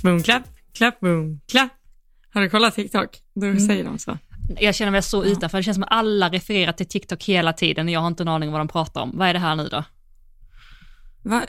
[0.00, 0.42] Klapp, boom, klapp,
[0.74, 1.70] klapp, boom, klapp.
[2.34, 3.18] Har du kollat TikTok?
[3.34, 3.60] Då Mm.
[3.60, 4.18] säger de så.
[4.60, 7.86] Jag känner mig så utanför, det känns som att alla refererar till TikTok hela tiden
[7.86, 9.10] och jag har inte en aning om vad de pratar om.
[9.14, 9.84] Vad är det här nu då?
[11.22, 11.42] Va?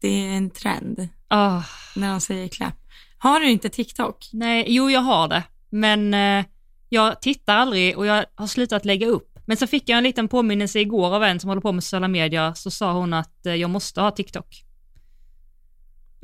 [0.00, 1.62] Det är en trend Åh,
[1.96, 2.74] när de säger klapp.
[3.18, 4.28] Har du inte TikTok?
[4.32, 6.44] nej, jo jag har det, men eh,
[6.88, 9.38] jag tittar aldrig och jag har slutat lägga upp.
[9.46, 12.08] Men så fick jag en liten påminnelse igår av en som håller på med sociala
[12.08, 14.64] medier, så sa hon att eh, jag måste ha TikTok.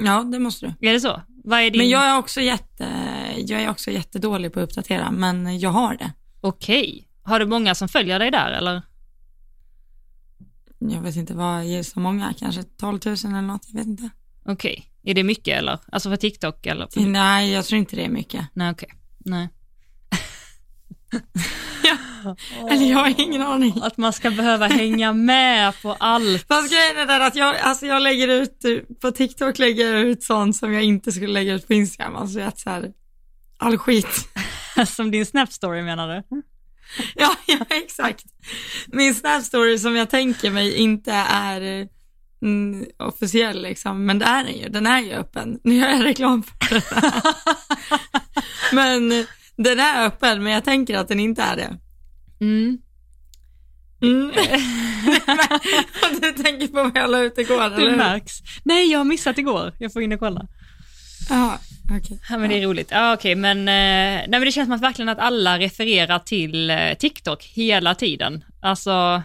[0.05, 0.89] Ja, det måste du.
[0.89, 1.23] Är det så?
[1.45, 1.79] Vad är din...
[1.79, 2.89] Men jag är också jätte,
[3.37, 6.13] jag är också jättedålig på att uppdatera, men jag har det.
[6.41, 7.09] Okej.
[7.23, 8.83] Har du många som följer dig där eller?
[10.79, 14.11] Jag vet inte vad är så många, kanske 12 000 eller något, jag vet inte.
[14.45, 14.87] Okej.
[15.03, 15.79] Är det mycket eller?
[15.93, 16.87] Alltså för TikTok eller?
[16.87, 17.01] För...
[17.01, 18.47] Nej, jag tror inte det är mycket.
[18.53, 18.89] Nej, okej.
[19.19, 19.49] Nej.
[22.71, 23.81] Eller jag har ingen aning.
[23.83, 26.49] Att man ska behöva hänga med på allt.
[26.49, 28.65] Fast grejen är där att jag, alltså jag lägger ut,
[29.01, 32.41] på TikTok lägger jag ut sånt som jag inte skulle lägga ut på Instagram, alltså
[32.41, 32.93] att så här,
[33.59, 34.29] all skit.
[34.87, 36.43] Som din Snap story menar du?
[37.15, 38.25] Ja, ja, exakt.
[38.87, 41.89] Min Snap story som jag tänker mig inte är
[42.43, 45.61] mm, officiell liksom, men det är den ju, den är ju öppen.
[45.65, 47.23] Nu gör jag reklam för den.
[48.73, 49.27] men
[49.63, 51.77] den är öppen, men jag tänker att den inte är det.
[52.41, 52.79] Mm.
[54.03, 54.31] Mm.
[56.21, 57.97] du tänker på vad jag la ut igår, eller Det hur?
[57.97, 58.33] märks.
[58.65, 59.73] Nej, jag har missat igår.
[59.79, 60.47] Jag får in och kolla.
[61.29, 61.59] Ja,
[62.01, 62.21] okej.
[62.31, 62.89] Ja, men det är roligt.
[62.91, 66.71] Ja, okej, men, eh, nej, men det känns som att verkligen att alla refererar till
[66.71, 68.45] eh, TikTok hela tiden.
[68.61, 69.23] Alltså,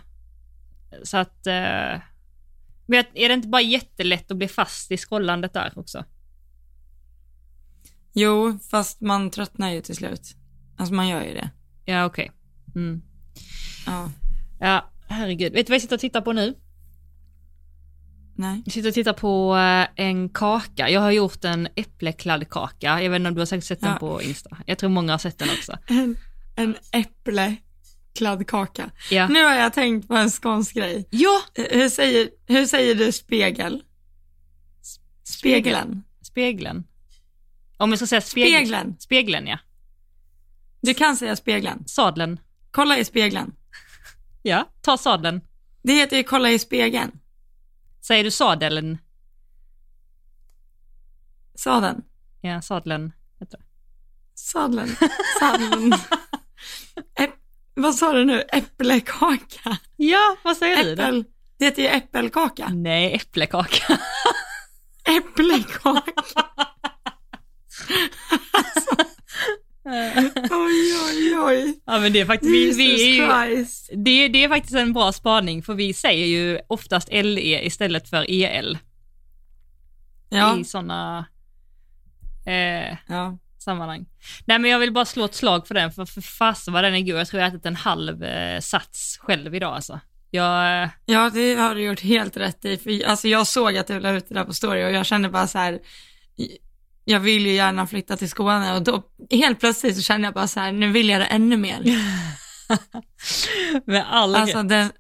[1.04, 1.48] så att...
[1.48, 2.00] Eh,
[2.88, 6.06] men är det inte bara jättelätt att bli fast i scrollandet där också?
[8.16, 10.36] Jo, fast man tröttnar ju till slut.
[10.78, 11.50] Alltså man gör ju det.
[11.86, 12.32] Ja, okej.
[12.76, 13.02] Mm.
[13.86, 14.12] Ja,
[14.60, 15.54] Ja, herregud.
[15.54, 16.56] Vet du vad jag sitter och tittar på nu?
[18.38, 18.62] nej.
[18.66, 20.90] Jag sitter och tittar på eh, en kaka.
[20.90, 23.02] Jag har gjort en äpplekladdkaka.
[23.04, 23.98] Jag vet inte om du har säkert sett den Ja.
[24.00, 24.58] på Insta.
[24.66, 25.78] Jag tror många har sett den också.
[25.88, 26.18] En,
[26.56, 28.90] en äpplekladdkaka.
[29.12, 29.28] Ja.
[29.28, 31.08] Nu har jag tänkt på en skånsk grej.
[31.10, 31.42] Ja!
[31.54, 33.84] Hur säger, hur säger du spegel?
[35.24, 36.04] Spegeln.
[36.22, 36.84] Spegeln.
[37.78, 38.66] Om jag ska säga spegel...
[38.68, 38.96] Spegeln.
[39.00, 39.60] Spegeln, ja.
[40.82, 41.88] Du kan säga spegeln.
[41.88, 42.40] Sadeln.
[42.72, 43.56] Kolla i spegeln.
[44.48, 45.42] Ja, ta sadeln.
[45.84, 47.12] Det heter ju kolla i spegeln.
[48.02, 48.98] Säger du sadeln?
[51.56, 52.02] Sadeln.
[52.42, 53.12] Ja, sadeln.
[53.40, 53.64] heter det.
[54.36, 54.96] Sadeln.
[55.40, 55.94] Sadeln.
[57.20, 57.34] Äpp,
[57.74, 58.42] vad sa du nu?
[58.42, 59.78] Äppelkaka?
[59.96, 61.04] Ja, vad säger du då?
[61.04, 61.26] Äppel.
[61.58, 62.68] Det heter ju äppelkaka.
[62.68, 64.00] Nej, äpplekaka.
[70.52, 71.80] Oj, oj, oj.
[71.86, 72.52] ja, men det är faktiskt...
[72.52, 77.66] Vi, vi det, det är faktiskt en bra spaning, för vi säger ju oftast LE
[77.66, 78.78] istället för EL
[80.30, 81.26] Ja, i sådana
[82.46, 83.38] eh, ja.
[83.58, 84.06] sammanhang.
[84.46, 86.96] Nej, men jag vill bara slå ett slag för den, för, för fasen vad den
[86.96, 87.20] är god.
[87.20, 90.00] Jag tror jag ätit en halv eh, sats själv idag alltså.
[90.32, 92.78] Jag, eh, ja, det har du gjort helt rätt i.
[92.78, 95.30] För, alltså, jag såg att du la ut det där på story och jag kände
[95.30, 95.80] bara så här,
[97.06, 100.48] jag vill ju gärna flytta till Skåne och då helt plötsligt så kände jag bara
[100.48, 101.84] så här, nu vill jag det ännu mer.
[103.86, 104.92] med all Alltså den,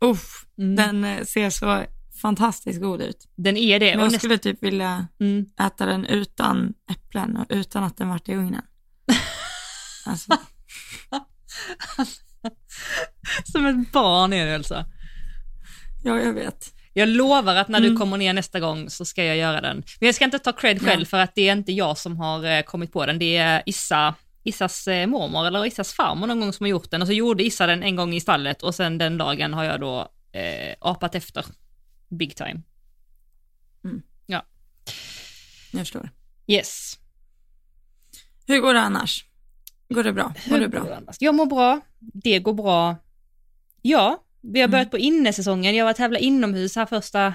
[0.00, 0.76] uff, Mm.
[0.76, 1.84] den eh, ser så
[2.22, 3.28] fantastiskt god ut.
[3.36, 3.96] Den är det.
[3.96, 8.28] Men jag skulle typ vilja mm, äta den utan äpplen och utan att den varit
[8.28, 8.62] i ugnen.
[10.06, 10.36] Alltså,
[13.44, 14.84] som ett barn är det alltså.
[16.04, 16.74] ja, jag vet.
[16.98, 17.98] Jag lovar att när du Mm.
[17.98, 19.76] kommer ner nästa gång så ska jag göra den.
[20.00, 21.06] Men jag ska inte ta cred själv Ja.
[21.06, 23.18] för att det är inte jag som har eh, kommit på den.
[23.18, 24.14] Det är Issa,
[24.44, 27.42] Issas eh, mormor eller Issas farmor någon gång som har gjort den och så gjorde
[27.44, 31.14] Issa den en gång i stallet och sen den dagen har jag då eh, apat
[31.14, 31.44] efter.
[32.08, 32.60] Big time.
[35.72, 36.10] Jag förstår.
[36.46, 36.98] Yes.
[38.46, 39.24] Hur går det annars?
[39.88, 40.34] Går det bra?
[40.50, 41.00] Mår du bra?
[41.18, 42.96] Jag mår bra, det går bra.
[43.82, 44.70] Ja, vi har Mm.
[44.70, 45.74] börjat på innesäsongen.
[45.74, 47.34] Jag var tävla inomhus här första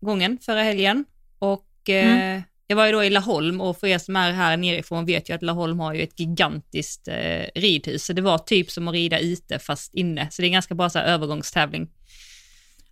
[0.00, 1.04] gången förra helgen
[1.38, 2.42] och eh, Mm.
[2.66, 5.34] jag var ju då i Laholm och för er som är här nerifrån vet ju
[5.34, 9.18] att Laholm har ju ett gigantiskt eh, ridhus, så det var typ som att rida
[9.18, 11.88] ute fast inne, så det är ganska bra så här, övergångstävling.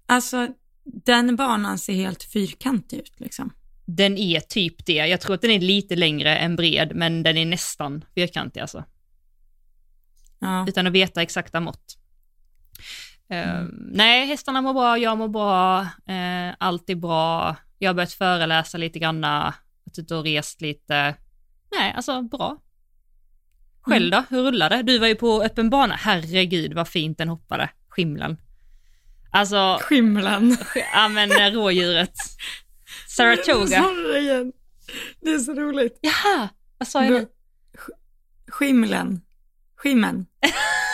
[0.06, 0.48] Alltså,
[0.84, 3.52] den banan ser helt fyrkantig ut liksom.
[3.86, 7.36] Den är typ det, jag tror att den är lite längre än bred, men den
[7.36, 8.84] är nästan fyrkantig alltså.
[10.38, 10.66] Ja.
[10.68, 11.98] utan att veta exakta mått.
[13.32, 13.70] Eh, Mm.
[13.92, 17.56] nej, hästarna mår bra, jag mår bra, uh, allt är bra.
[17.78, 21.14] Jag har börjat föreläsa lite granna, varit ute och rest lite.
[21.78, 22.58] Nej, alltså bra.
[23.80, 24.82] Själv då, hur rullar det?
[24.82, 28.36] Du var ju på öppen bana, herregud vad fint den hoppade, skimlen.
[29.30, 30.52] Alltså, Skimlen.
[30.52, 32.14] sk- ja men eh, rådjuret.
[33.08, 33.84] Saratoga.
[35.20, 35.98] Det är så roligt.
[36.00, 36.48] Jaha,
[36.78, 37.26] vad sa jag nu?
[38.48, 39.20] Skimlen.
[39.76, 40.26] Skimmen.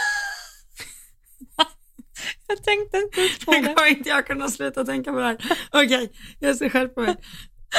[2.57, 3.75] Jag tänkte inte ens på Det det.
[3.75, 5.37] kommer inte jag kunna sluta tänka på det här.
[5.73, 7.17] Okej, jag ska skärpa mig.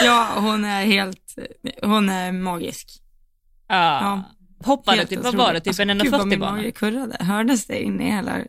[0.04, 1.36] Ja, hon är helt,
[1.81, 2.89] hon är magisk.
[3.68, 3.75] Ja.
[3.75, 4.24] Ja.
[4.66, 6.51] Hoppade Helt typ, vad var det, typ Alltså, en Gud vad 1,40 min bana?
[6.56, 7.18] mage kurrade.
[7.19, 8.39] Hördes det inne i hela,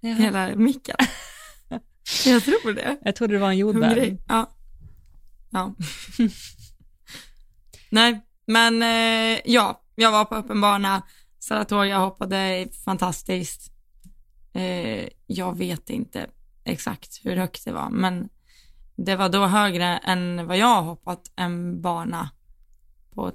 [0.00, 0.14] Jaha.
[0.14, 0.96] hela micken?
[2.26, 2.96] jag tror det.
[3.04, 3.88] Jag trodde det var en jordbär.
[3.88, 4.18] Hungrig.
[4.28, 4.50] Ja.
[5.50, 5.74] ja.
[7.90, 11.02] Nej, men eh, ja, jag var på öppen bana.
[11.38, 13.72] Saratoga hoppade fantastiskt.
[14.58, 16.26] Eh, jag vet inte
[16.64, 18.28] exakt hur högt det var, men
[18.96, 22.30] det var då högre än vad jag har hoppat en bana
[23.10, 23.32] på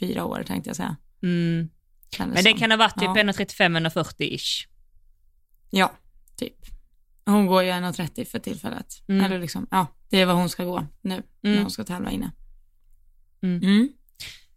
[0.00, 0.96] fyra år tänkte jag säga.
[1.22, 1.68] Mm.
[2.18, 2.58] Men det som.
[2.58, 3.14] kan ha varit typ Ja.
[3.22, 4.66] 1,35-1,40-ish.
[5.70, 5.92] Ja,
[6.36, 6.56] typ.
[7.24, 9.02] Hon går ju 1,30 för tillfället.
[9.08, 9.24] Mm.
[9.24, 11.62] Eller liksom, ja, det är vad hon ska gå nu när Mm.
[11.62, 12.32] hon ska tävla inne.
[13.42, 13.88] Mm.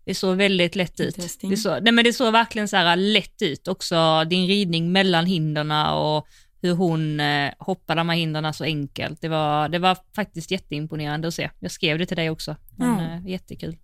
[0.06, 0.12] Mm.
[0.12, 1.16] Det såg väldigt lätt ut.
[1.42, 5.26] Det såg, nej men det såg verkligen så här lätt ut också, din ridning mellan
[5.26, 6.28] hinderna och
[6.62, 9.22] hur hon eh, hoppade de här hinderna så enkelt.
[9.22, 11.50] Det var, det var faktiskt jätteimponerande att se.
[11.60, 12.56] Jag skrev det till dig också.
[12.78, 13.12] Men, Ja.
[13.16, 13.78] eh, jättekul.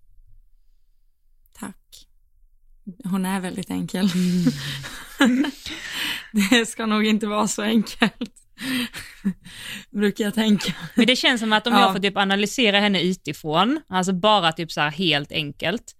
[1.59, 2.07] Tack.
[3.03, 4.09] Hon är väldigt enkel.
[6.51, 8.31] det ska nog inte vara så enkelt.
[9.89, 10.73] Brukar jag tänka.
[10.95, 11.81] Men det känns som att om Ja.
[11.81, 15.95] jag får typ analysera henne utifrån, alltså bara typ så här helt enkelt,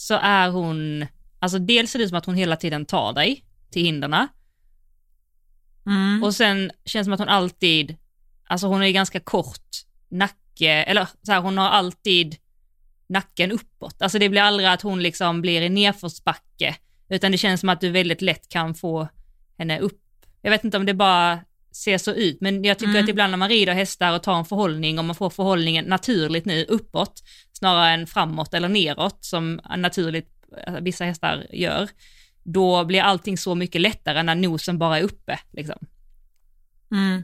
[0.00, 1.06] så är hon,
[1.38, 4.28] alltså dels ser det som att hon hela tiden tar dig till hinderna
[5.86, 6.22] Mm.
[6.22, 7.96] och sen känns det som att hon alltid,
[8.48, 9.68] alltså hon är ganska kort
[10.08, 12.36] nacke, eller så här, hon har alltid
[13.06, 14.02] nacken uppåt.
[14.02, 16.76] Alltså det blir aldrig att hon liksom blir i nedförsbacke,
[17.08, 19.08] utan det känns som att du väldigt lätt kan få
[19.58, 20.02] henne upp.
[20.42, 21.40] Jag vet inte om det bara
[21.78, 23.04] ser så ut, men jag tycker Mm.
[23.04, 26.44] att ibland när man rider hästar och tar en förhållning, och man får förhållningen naturligt
[26.44, 27.22] nu uppåt,
[27.52, 30.28] snarare än framåt eller neråt, som naturligt
[30.66, 31.88] eh, vissa hästar gör,
[32.42, 35.38] då blir allting så mycket lättare när nosen bara är uppe.
[35.52, 35.78] Liksom.
[36.92, 37.22] Mm.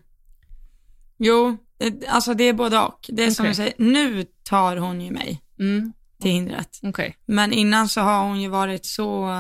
[1.19, 3.01] Jo, eh, alltså det är både och.
[3.09, 3.49] Det är som Okej.
[3.49, 6.81] jag säger, nu tar hon ju mig Mm, till hindret.
[6.83, 7.17] okej.
[7.27, 9.31] Men innan så har hon ju varit så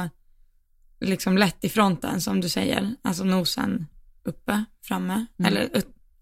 [1.01, 2.95] liksom lätt i fronten som du säger.
[3.03, 3.87] Alltså nosen
[4.25, 5.27] uppe, framme.
[5.39, 5.53] Mm.
[5.53, 5.69] Eller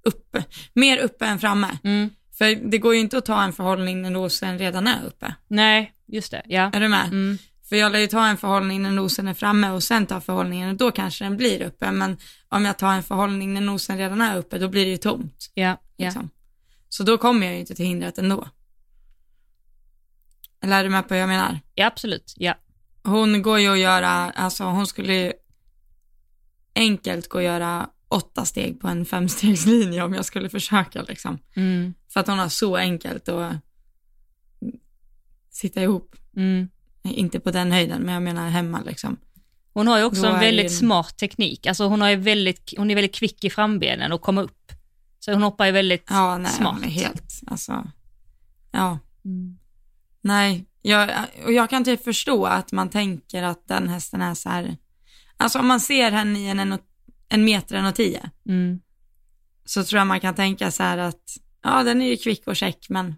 [0.04, 0.44] uppe.
[0.72, 1.78] Mer uppe än framme.
[1.84, 2.10] Mm.
[2.38, 5.34] För det går ju inte att ta en förhållning när nosen redan är uppe.
[5.48, 6.42] Nej, just det.
[6.46, 6.70] Ja.
[6.72, 7.06] Är du med?
[7.06, 7.38] Mm.
[7.68, 10.70] För jag lär ju ta en förhållning när nosen är framme och sen ta förhållningen
[10.70, 11.90] och då kanske den blir uppe.
[11.90, 12.16] Men
[12.48, 15.50] om jag tar en förhållning när nosen redan är uppe, då blir det ju tomt.
[15.54, 16.04] Ja, ja.
[16.04, 16.30] Liksom.
[16.88, 18.48] Så då kommer jag ju inte till hindret ändå.
[20.62, 21.60] Eller är du med på vad jag menar?
[21.74, 22.34] ja, absolut.
[22.36, 22.54] Ja.
[23.02, 25.32] Hon går ju att göra, alltså hon skulle
[26.74, 31.38] enkelt gå att göra åtta steg på en femstegslinje om jag skulle försöka liksom.
[31.56, 31.94] Mm.
[32.12, 33.52] För att hon har så enkelt att
[35.50, 36.16] sitta ihop.
[36.36, 36.68] Mm.
[37.04, 39.16] Inte på den höjden, men jag menar hemma liksom.
[39.74, 41.66] Hon har ju också en väldigt ju- smart teknik.
[41.66, 44.72] Alltså hon, har ju väldigt, hon är väldigt kvick i frambenen och komma upp.
[45.18, 46.82] Så hon hoppar ju väldigt Ja, nej, smart.
[46.84, 47.90] helt, alltså,
[48.70, 49.58] ja, Mm.
[50.22, 50.64] nej.
[50.82, 51.10] Jag,
[51.44, 54.76] och jag kan typ förstå att man tänker att den hästen är så här,
[55.42, 56.78] alltså om man ser henne i en, en,
[57.28, 58.80] en meter en och tio, Mm.
[59.64, 62.56] så tror jag man kan tänka så här att, ja den är ju kvick och
[62.56, 63.14] check, men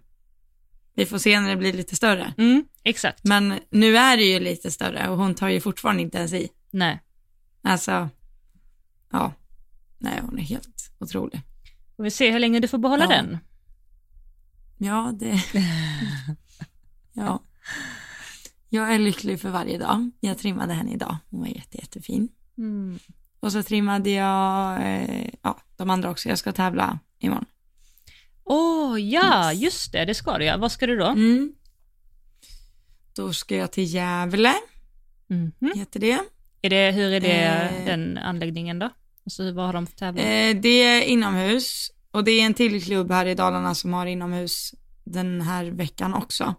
[0.95, 2.33] vi får se när det blir lite större.
[2.37, 2.65] Mm.
[2.83, 3.23] Exakt.
[3.23, 6.49] Men nu är det ju lite större och hon tar ju fortfarande inte ens i.
[6.71, 7.01] Nej.
[7.63, 8.09] Alltså,
[9.11, 9.33] ja,
[9.99, 11.41] nej hon är helt otrolig.
[11.95, 13.09] Får vi se hur länge du får behålla Ja.
[13.09, 13.37] den.
[14.77, 15.41] Ja, det...
[17.13, 17.39] ja.
[18.75, 20.11] Jag är lycklig för varje dag.
[20.19, 21.17] Jag trimmade henne idag.
[21.29, 22.29] Hon var jätte, jättefin.
[22.57, 22.99] Mm.
[23.39, 26.29] Och så trimmade jag eh, ja, de andra också.
[26.29, 27.45] Jag ska tävla imorgon.
[28.43, 29.61] Åh, ja, Yes.
[29.61, 30.57] just det, det ska du ja.
[30.57, 31.05] Vad ska du då?
[31.05, 31.53] Mm.
[33.15, 34.53] Då ska jag till Gävle,
[35.27, 35.71] Mhm.
[35.75, 36.19] heter det.
[36.61, 37.85] Är det, hur är det, Eh.
[37.85, 38.89] den anläggningen då?
[39.25, 40.25] Alltså, vad har de för tävling?
[40.25, 44.05] Eh, det är inomhus och det är en till klubb här i Dalarna som har
[44.05, 44.71] inomhus
[45.03, 46.55] den här veckan också.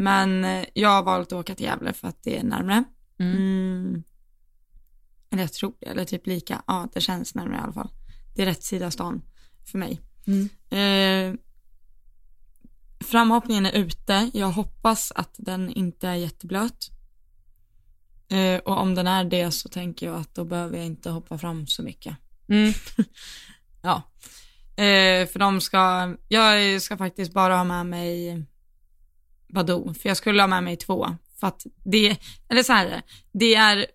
[0.00, 2.84] Men eh, jag har valt att åka till Gävle för att det är närmre.
[3.18, 3.36] Mm.
[3.36, 4.02] Mm.
[5.30, 6.62] Eller jag tror det, eller typ lika.
[6.66, 7.90] Ja, det känns närmare i alla fall.
[8.34, 9.22] Det är rätt sida stan
[9.70, 10.00] för mig.
[10.26, 10.48] Mm.
[10.70, 11.40] Eh,
[13.00, 14.30] framhoppningen är ute.
[14.34, 16.90] Jag hoppas att den inte är jätteblöt.
[18.28, 21.38] Eh, och om den är det så tänker jag att då behöver jag inte hoppa
[21.38, 22.16] fram så mycket.
[22.48, 22.72] Mm.
[23.82, 24.02] Ja.
[24.84, 28.44] Eh, för de ska, jag ska faktiskt bara ha med mig
[29.48, 31.16] Badoo, för jag skulle ha med mig två.
[31.40, 32.16] För att det,
[32.48, 33.02] eller så här är
[33.32, 33.86] det, är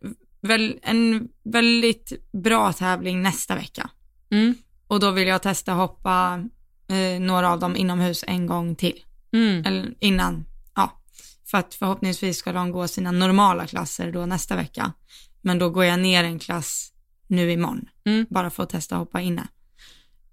[0.41, 3.89] väl en väldigt bra tävling nästa vecka.
[4.31, 4.55] Mm.
[4.87, 6.43] Och då vill jag testa hoppa
[6.87, 9.03] eh, några av dem inomhus en gång till.
[9.33, 9.65] Mm.
[9.65, 10.45] eller innan,
[10.75, 11.01] ja,
[11.45, 14.93] för att förhoppningsvis ska de gå sina normala klasser då nästa vecka.
[15.41, 16.93] Men då går jag ner en klass
[17.27, 18.25] nu imorgon, Mm.
[18.29, 19.47] bara för att testa hoppa inne.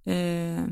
[0.05, 0.65] Eh,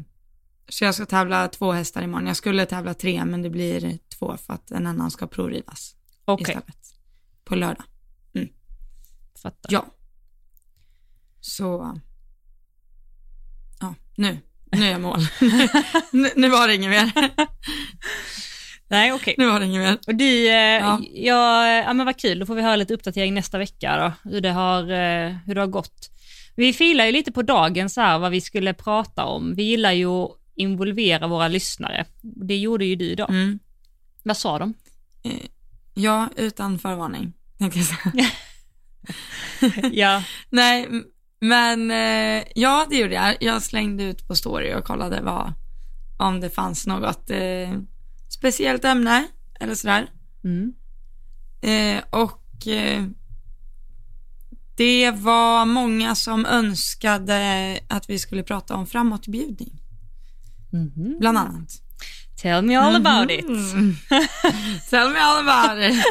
[0.69, 2.27] så jag ska tävla två hästar imorgon.
[2.27, 5.95] Jag skulle tävla tre, men det blir två för att en annan ska provrivas
[6.41, 6.77] istället.
[7.45, 7.85] På lördag.
[9.43, 9.73] fattar.
[9.73, 9.87] Ja.
[11.41, 11.99] Så,
[13.81, 14.39] ja, nu,
[14.73, 15.21] nu är jag mål.
[16.13, 17.13] nu, nu var det inget mer.
[18.91, 19.35] Nej, okej.
[19.39, 19.99] Nu var det inget mer.
[20.07, 21.01] Och du, eh, Ja.
[21.15, 21.77] ja.
[21.77, 24.51] Ja, men vad kul, då får vi höra lite uppdatering nästa vecka då, hur det
[24.51, 26.11] har, eh, hur det har gått.
[26.57, 29.55] Vi filar ju lite på dagen så här vad vi skulle prata om.
[29.55, 32.07] Vi gillar ju att involvera våra lyssnare.
[32.23, 33.27] Det gjorde ju du då.
[33.27, 33.59] Mm.
[34.23, 34.75] Vad sa de?
[35.95, 38.31] Ja, utan förvarning, tänkte jag säga.
[39.93, 40.23] ja.
[40.51, 40.89] Nej,
[41.41, 43.37] men eh, ja, det gjorde jag.
[43.41, 45.53] Jag slängde ut på story och kollade vad,
[46.19, 47.79] om det fanns något eh,
[48.29, 49.27] speciellt ämne
[49.61, 50.11] eller sådär.
[50.45, 50.75] Mm.
[51.63, 53.05] Eh, och eh,
[54.77, 59.81] det var många som önskade att vi skulle prata om framåtbjudning,
[60.73, 61.17] Mhm.
[61.21, 61.69] bland annat.
[62.43, 63.45] Tell me all about it.
[63.49, 63.97] Mm.
[64.91, 66.05] Tell me all about it.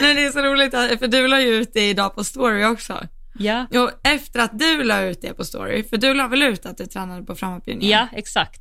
[0.00, 3.06] Nej, det är så roligt, för du la ju ut det idag på story också.
[3.38, 3.66] Ja.
[3.70, 6.78] Jo, efter att du la ut det på story, för du la väl ut att
[6.78, 7.98] du tränade på framåtbjudningen?
[7.98, 8.60] ja, exakt.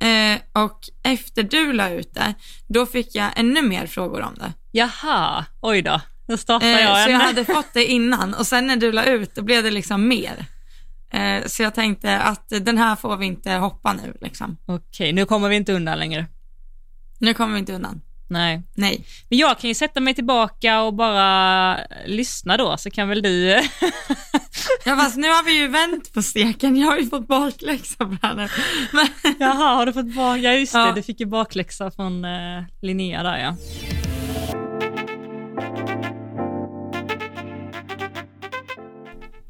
[0.00, 2.34] Eh, och efter du la ut det,
[2.66, 4.52] då fick jag ännu mer frågor om det.
[4.72, 6.00] Jaha, oj då.
[6.26, 7.12] Då startar Eh, jag så en.
[7.12, 10.08] jag hade fått det innan och sen när du la ut, då blev det liksom
[10.08, 10.46] mer.
[11.14, 14.56] Eh, så jag tänkte att den här får vi inte hoppa nu liksom.
[14.66, 16.26] Okej, nu kommer vi inte undan längre.
[17.18, 18.00] Nu kommer vi inte undan.
[18.28, 18.62] Nej.
[18.74, 19.04] Nej.
[19.28, 23.48] Men jag kan ju sätta mig tillbaka och bara lyssna då, så kan väl du...
[24.84, 28.34] Ja fast nu har vi ju vänt på steken, jag har ju fått bakläxa på
[28.36, 28.48] nu.
[28.92, 30.38] Men, Jaha, har du fått bak...
[30.38, 30.78] Ja, just det.
[30.78, 30.92] Ja.
[30.94, 33.56] Du fick ju bakläxa från eh, Linnea där ja.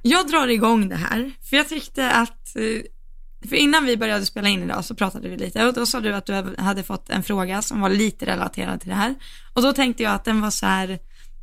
[0.07, 4.49] Jag drar igång det här, för jag tyckte att, eh, för innan vi började spela
[4.49, 7.23] in idag så pratade vi lite och då sa du att du hade fått en
[7.23, 9.15] fråga som var lite relaterad till det här.
[9.55, 10.99] Och då tänkte jag att den var så här,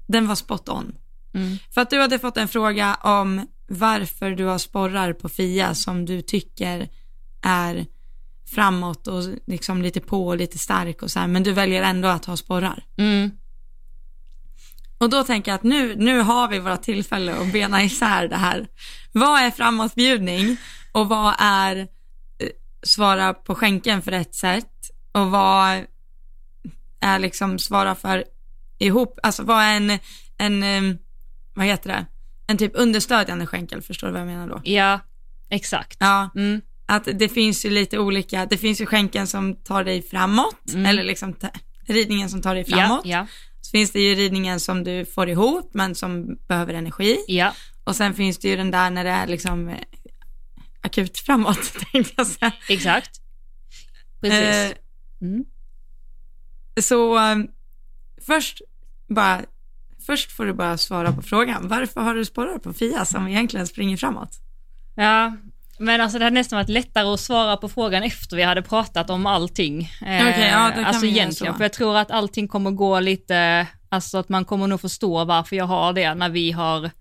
[0.07, 0.95] den var spot on.
[1.33, 1.57] Mm.
[1.73, 6.05] För att du hade fått en fråga om varför du har sporrar på Fia som
[6.05, 6.89] du tycker
[7.41, 7.85] är
[8.55, 12.07] framåt och liksom lite på och lite stark och så här, men du väljer ändå
[12.07, 12.83] att ha sporrar.
[12.97, 13.31] Mm.
[15.01, 18.35] Och då tänker jag att nu, nu har vi våra tillfälle att bena isär det
[18.35, 18.67] här.
[19.11, 20.57] Vad är framåtbjudning
[20.91, 21.85] och vad är eh,
[22.83, 24.67] svara på skänken för ett sätt
[25.11, 25.85] och vad
[26.99, 28.23] är liksom svara för
[28.79, 29.99] ihop, alltså vad är en,
[30.37, 30.95] en eh,
[31.53, 32.05] vad heter det,
[32.47, 34.61] en typ understödjande skänkel, förstår du vad jag menar då?
[34.63, 34.99] Ja,
[35.49, 35.97] exakt.
[35.99, 36.61] Ja, Mm.
[36.85, 40.85] att det finns ju lite olika, det finns ju skänken som tar dig framåt, Mm.
[40.85, 41.35] eller liksom
[41.87, 43.01] ridningen som tar dig Ja, framåt.
[43.05, 43.27] ja,
[43.61, 47.17] Så finns det ju ridningen som du får ihop men som behöver energi.
[47.27, 47.53] ja.
[47.83, 49.77] Och sen finns det ju den där när det är liksom eh,
[50.81, 52.51] akut framåt tänkte jag säga.
[52.69, 53.21] exakt.
[54.21, 54.71] Precis.
[54.71, 54.71] Eh,
[55.21, 55.45] Mm.
[56.81, 57.35] så eh,
[58.25, 58.61] först
[59.07, 59.41] bara,
[60.05, 61.67] först får du bara svara på frågan.
[61.67, 64.39] Varför har du sporrar på Fia som egentligen springer framåt?
[64.95, 65.37] Ja,
[65.81, 69.09] men alltså det hade nästan varit lättare att svara på frågan efter vi hade pratat
[69.09, 69.81] om allting.
[69.81, 74.17] Eh, Okej, ja, kan alltså egentligen, för jag tror att allting kommer gå lite, alltså
[74.17, 76.91] att man kommer nog förstå varför jag har det när vi har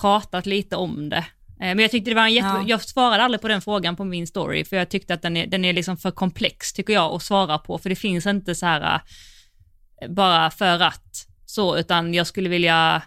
[0.00, 1.16] pratat lite om det.
[1.16, 1.24] Eh,
[1.58, 2.48] Men jag tyckte det var en jätte...
[2.48, 2.64] Ja.
[2.66, 5.46] Jag svarade aldrig på den frågan på min story, för jag tyckte att den är,
[5.46, 8.66] den är liksom för komplex, tycker jag, att svara på, för det finns inte så
[8.66, 9.00] här
[10.02, 13.02] eh, bara för att så, utan jag skulle vilja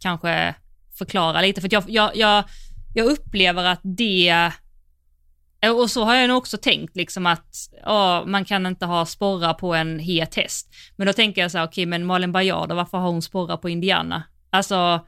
[0.00, 0.54] kanske
[0.98, 2.44] förklara lite, för jag, jag, jag,
[2.94, 4.50] jag upplever att det
[5.60, 9.06] eh, och så har jag nog också tänkt liksom att ja, man kan inte ha
[9.06, 10.74] sporrar på en het häst.
[10.96, 13.68] Men då tänker jag så här, okej men Malin Baryard, varför har hon sporrar på
[13.68, 14.22] Indiana?
[14.50, 15.06] Alltså,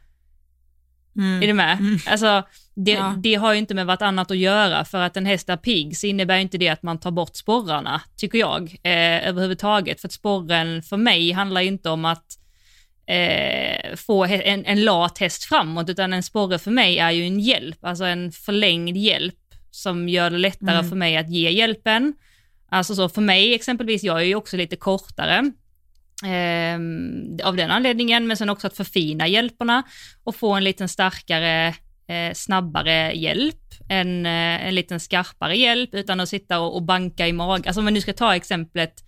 [1.19, 1.43] Mm.
[1.43, 1.79] är du med?
[1.79, 1.99] Mm.
[2.07, 2.43] Alltså,
[2.75, 3.15] det, Ja.
[3.19, 6.07] det har ju inte med vartannat att göra, för att en häst är pigg så
[6.07, 10.01] innebär inte det att man tar bort sporrarna, tycker jag, eh, överhuvudtaget.
[10.01, 12.25] För att sporren för mig handlar ju inte om att
[13.07, 17.41] eh, få en, en lat häst framåt, utan en sporre för mig är ju en
[17.41, 19.35] hjälp, alltså en förlängd hjälp
[19.71, 20.89] som gör det lättare Mm.
[20.89, 22.15] för mig att ge hjälpen.
[22.69, 25.53] Alltså så för mig exempelvis, jag är ju också lite kortare,
[26.25, 29.83] Ehm, av den anledningen, men sen också att förfina hjälperna
[30.25, 31.67] och få en liten starkare,
[32.09, 37.29] eh, snabbare hjälp, en, eh, en liten skarpare hjälp utan att sitta och, och banka
[37.29, 37.65] i magen.
[37.67, 39.05] Alltså om vi nu ska ta exemplet,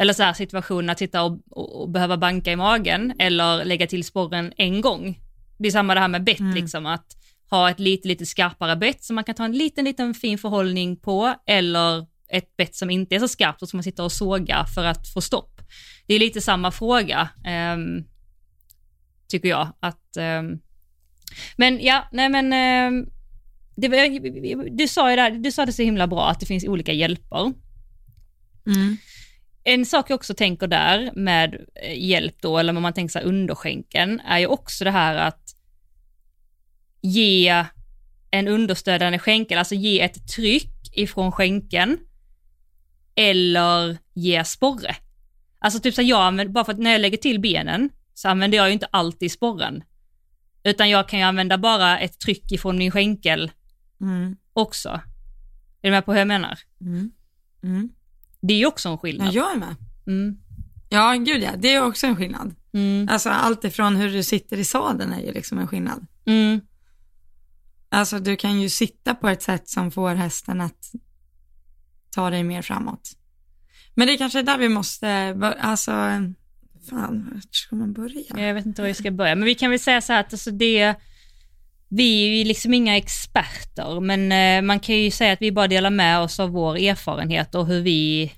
[0.00, 3.86] eller så här situationen att sitta och, och, och behöva banka i magen eller lägga
[3.86, 5.20] till sporren en gång.
[5.58, 6.54] Det är samma det här med bett, Mm.
[6.54, 7.16] liksom att
[7.50, 10.96] ha ett lite, lite skarpare bett som man kan ta en liten, liten fin förhållning
[10.96, 14.64] på eller ett bett som inte är så skarpt och som man sitter och sågar
[14.64, 15.60] för att få stopp.
[16.06, 17.28] Det är lite samma fråga,
[17.74, 18.04] um,
[19.28, 19.68] tycker jag.
[19.80, 20.60] Att, um,
[21.56, 22.44] men ja, nej men
[22.92, 23.10] um,
[23.76, 23.88] det,
[24.70, 27.52] du sa ju där, du sa det så himla bra att det finns olika hjälper.
[28.66, 28.96] Mm.
[29.64, 33.22] En sak jag också tänker där med eh, hjälp då, eller om man tänker sig
[33.24, 35.54] underskänken, är ju också det här att
[37.02, 37.64] ge
[38.30, 41.98] en understödjande skänkel, alltså ge ett tryck ifrån skänken
[43.14, 44.96] eller ge sporre.
[45.58, 48.58] Alltså typ så jag använder, bara för att när jag lägger till benen så använder
[48.58, 49.84] jag ju inte alltid sporren.
[50.62, 53.50] Utan jag kan ju använda bara ett tryck ifrån min skänkel
[54.00, 54.36] Mm.
[54.52, 54.88] också.
[55.82, 56.58] Är du med på hur jag menar?
[56.80, 57.10] Mm.
[57.62, 57.90] Mm.
[58.40, 59.32] Det är ju också en Ja, skillnad.
[59.34, 59.74] jag är med.
[60.06, 60.36] Mm.
[60.88, 62.54] Ja, gud ja, det är också en skillnad.
[62.72, 63.08] Mm.
[63.10, 66.06] Alltså allt ifrån hur du sitter i sadeln är ju liksom en skillnad.
[66.26, 66.60] Mm.
[67.88, 70.92] Alltså du kan ju sitta på ett sätt som får hästen att
[72.10, 73.10] ta dig mer framåt.
[73.94, 75.90] Men det är kanske är där vi måste, alltså,
[76.90, 78.46] fan, vart ska man börja?
[78.46, 80.32] Jag vet inte var jag ska börja, men vi kan väl säga så här att
[80.32, 80.94] alltså det,
[81.92, 85.68] vi är ju liksom inga experter, men eh, man kan ju säga att vi bara
[85.68, 88.32] delar med oss av vår erfarenhet och hur vi,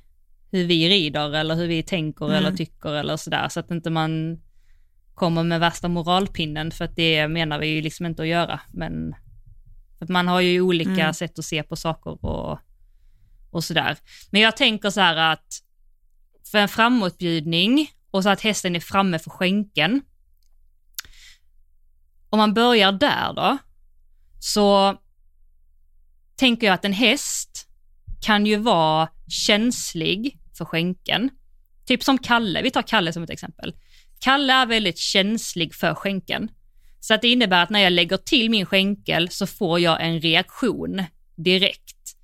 [0.51, 2.37] hur vi rider eller hur vi tänker Mm.
[2.37, 4.41] eller tycker eller sådär, så att inte man
[5.15, 9.15] kommer med värsta moralpinnen, för att det menar vi ju liksom inte att göra, men
[10.01, 11.15] att man har ju olika Mm.
[11.15, 12.59] sätt att se på saker och,
[13.51, 13.97] och sådär.
[14.31, 15.47] Men jag tänker så här att
[16.51, 20.03] för en framåtbjudning och så att hästen är framme för skänken.
[22.33, 23.59] Om man börjar där då,
[24.41, 24.97] så
[26.37, 27.69] tänker jag att en häst
[28.21, 31.31] kan ju vara känslig för skänken.
[31.87, 33.75] Typ som Kalle, vi tar Kalle som ett exempel.
[34.21, 36.51] Kalle är väldigt känslig för skänken.
[37.01, 40.21] Så att det innebär att när jag lägger till min skänkel så får jag en
[40.21, 41.05] reaktion
[41.37, 42.17] direkt.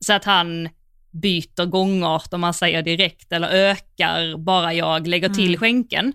[0.00, 0.68] Så att han
[1.10, 5.60] byter gångart om man säger direkt eller ökar bara jag lägger till Mm.
[5.60, 6.12] skänken.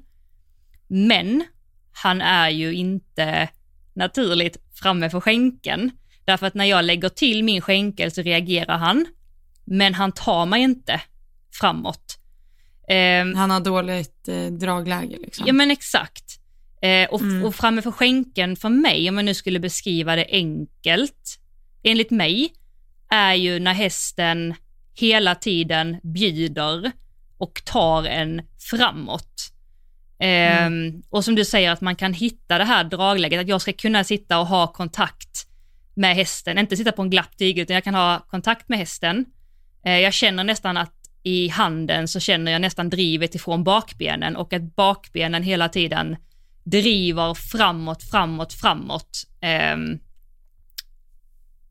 [0.88, 1.44] Men
[1.92, 3.50] han är ju inte
[3.94, 5.92] naturligt framme för skänken.
[6.26, 9.06] Därför att när jag lägger till min skänkel så reagerar han,
[9.66, 11.02] men han tar mig inte
[11.60, 12.18] framåt.
[12.88, 15.48] Ehm, Han har dåligt eh, dragläge liksom.
[15.48, 16.24] Ja men exakt.
[16.82, 17.44] Eh, och, Mm.
[17.46, 21.40] och framme för skänken för mig, om jag nu skulle beskriva det enkelt,
[21.84, 22.54] enligt mig,
[23.10, 24.56] är ju när hästen
[24.94, 26.92] hela tiden bjuder
[27.38, 29.52] och tar en framåt.
[30.22, 31.02] Mm.
[31.10, 34.04] Och som du säger att man kan hitta det här dragläget, att jag ska kunna
[34.04, 35.48] sitta och ha kontakt
[35.94, 39.26] med hästen, inte sitta på en glapp tige, utan jag kan ha kontakt med hästen.
[39.86, 44.54] Ehm, jag känner nästan att i handen så känner jag nästan drivet ifrån bakbenen och
[44.54, 46.16] att bakbenen hela tiden
[46.64, 49.24] driver framåt, framåt, framåt.
[49.42, 50.00] Ehm,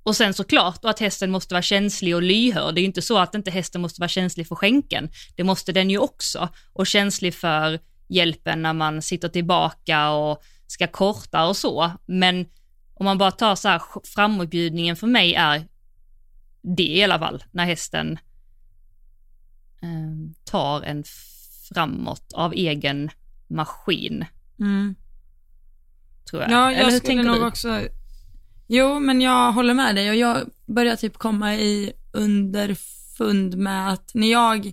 [0.02, 2.74] och sen såklart och att hästen måste vara känslig och lyhörd.
[2.74, 5.10] Det är ju inte så att inte hästen måste vara känslig för skänken.
[5.36, 6.48] Det måste den ju också.
[6.72, 7.78] Och känslig för
[8.11, 11.92] hjälpen när man sitter tillbaka och ska korta och så.
[12.07, 12.46] Men
[12.94, 13.83] om man bara tar så här
[14.14, 15.66] framåtbjudningen för mig är
[16.62, 18.18] det i alla fall, när hästen
[19.83, 21.05] eh, tar en
[21.75, 23.11] framåt av egen
[23.49, 24.25] maskin,
[24.61, 24.94] Mm.
[26.31, 26.51] tror jag.
[26.51, 27.46] Ja, jag Eller hur skulle tänker nog du?
[27.46, 27.81] också...
[28.66, 34.11] Jo, men jag håller med dig och jag börjar typ komma i underfund med att
[34.14, 34.73] när jag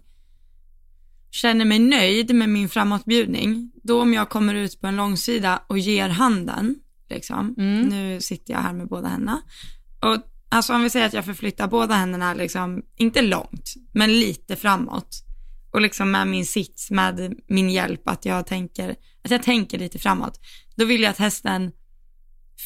[1.37, 5.79] känner mig nöjd med min framåtbjudning, då om jag kommer ut på en långsida och
[5.79, 6.75] ger handen,
[7.09, 7.81] liksom, Mm.
[7.81, 9.41] nu sitter jag här med båda händerna,
[10.01, 10.17] och
[10.49, 15.23] alltså om vi säger att jag förflyttar båda händerna liksom, inte långt, men lite framåt,
[15.71, 19.99] och liksom med min sits, med min hjälp, att jag tänker, att jag tänker lite
[19.99, 20.39] framåt,
[20.75, 21.71] då vill jag att hästen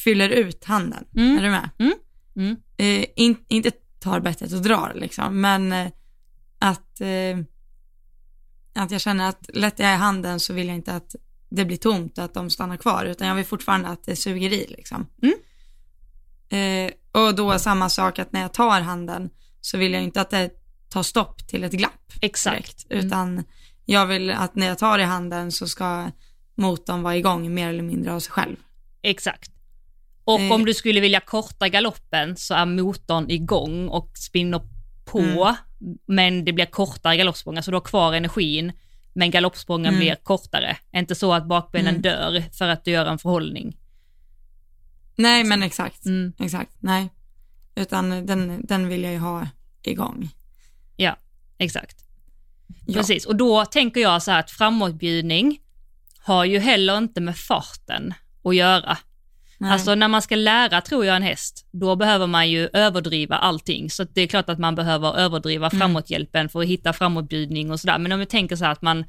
[0.04, 1.04] fyller ut handen.
[1.16, 1.38] Mm.
[1.38, 1.70] Är du med?
[1.78, 1.94] Mm.
[2.36, 2.56] Mm.
[2.76, 5.88] Eh, in, inte tar bettet och drar liksom, men eh,
[6.58, 7.38] att, eh,
[8.74, 11.14] att jag känner att lättar jag i handen så vill jag inte att
[11.48, 14.52] det blir tomt och att de stannar kvar, utan jag vill fortfarande att det suger
[14.52, 15.06] i liksom.
[15.22, 15.34] Mm.
[16.48, 19.30] Eh, och då samma sak att när jag tar handen
[19.60, 20.50] så vill jag inte att det
[20.88, 22.56] tar stopp till ett glapp Exakt.
[22.56, 23.44] direkt, utan
[23.84, 26.10] jag vill att när jag tar i handen så ska
[26.54, 28.56] motorn vara igång mer eller mindre av sig själv.
[29.02, 29.50] Exakt.
[30.24, 30.52] Och Eh.
[30.52, 34.60] om du skulle vilja korta galoppen så är motorn igång och spinner
[35.04, 35.54] på, Mm.
[36.06, 38.72] Men det blir kortare galoppsprång, så du har kvar energin,
[39.12, 40.00] men galoppsprången Mm.
[40.00, 40.76] blir kortare.
[40.92, 42.02] Inte så att bakbenen Mm.
[42.02, 43.76] dör för att du gör en förhållning.
[45.16, 46.06] Nej, men exakt.
[46.06, 46.32] Mm.
[46.38, 47.10] Exakt, nej.
[47.74, 49.48] Utan den, den vill jag ju ha
[49.82, 50.28] igång.
[50.96, 51.16] Ja,
[51.58, 51.96] exakt.
[52.86, 52.94] Ja.
[52.94, 55.58] Precis, och då tänker jag så här att framåtbjudning
[56.18, 58.14] har ju heller inte med farten
[58.44, 58.98] att göra.
[59.62, 59.72] Nej.
[59.72, 63.90] Alltså när man ska lära, tror jag, en häst, då behöver man ju överdriva allting.
[63.90, 65.78] Så det är klart att man behöver överdriva Mm.
[65.80, 67.98] framåthjälpen för att hitta framåtbjudning och sådär.
[67.98, 69.04] Men om vi tänker så här att man,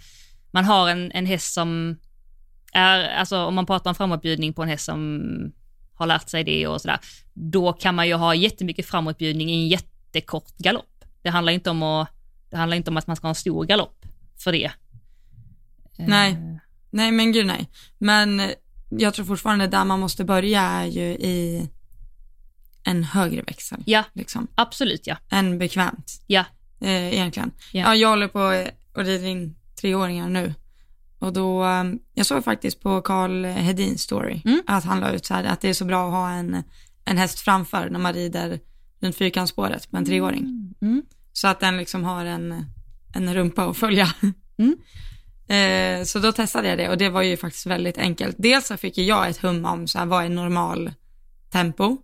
[0.52, 1.98] man har en, en häst som
[2.74, 5.22] är, alltså om man pratar om framåtbjudning på en häst som
[5.94, 7.00] har lärt sig det och sådär,
[7.34, 11.04] då kan man ju ha jättemycket framåtbjudning i en jättekort galopp.
[11.22, 12.10] Det handlar inte om att,
[12.50, 14.06] det handlar inte om att man ska ha en stor galopp
[14.44, 14.72] för det.
[15.98, 16.32] Nej.
[16.32, 16.38] Eh,
[16.92, 17.70] Nej men gud nej.
[17.98, 18.42] Men
[19.00, 21.70] jag tror fortfarande där man måste börja är ju i
[22.84, 23.84] en högre växel.
[23.86, 24.48] Ja, Liksom.
[24.56, 25.18] absolut ja.
[25.30, 26.22] Än bekvämt.
[26.28, 26.46] Ja.
[26.82, 27.52] Eh, egentligen.
[27.72, 27.82] Ja.
[27.82, 27.96] Ja.
[27.96, 30.54] jag håller på och rider in treåringar nu.
[31.20, 34.62] Och då, eh, jag såg faktiskt på Carl Hedins story Mm.
[34.68, 36.64] att han la ut så här att det är så bra att ha en,
[37.06, 38.60] en häst framför när man rider
[39.00, 40.74] runt fyrkantsspåret med en treåring.
[40.82, 41.04] Mm.
[41.34, 42.66] Så att den liksom har en,
[43.14, 44.08] en rumpa att följa.
[44.58, 44.78] Mm.
[45.48, 48.36] Eh, så då testade jag det och det var ju faktiskt väldigt enkelt.
[48.40, 50.92] Dels så fick jag ett hum om så här, vad är normal
[51.52, 51.98] tempo?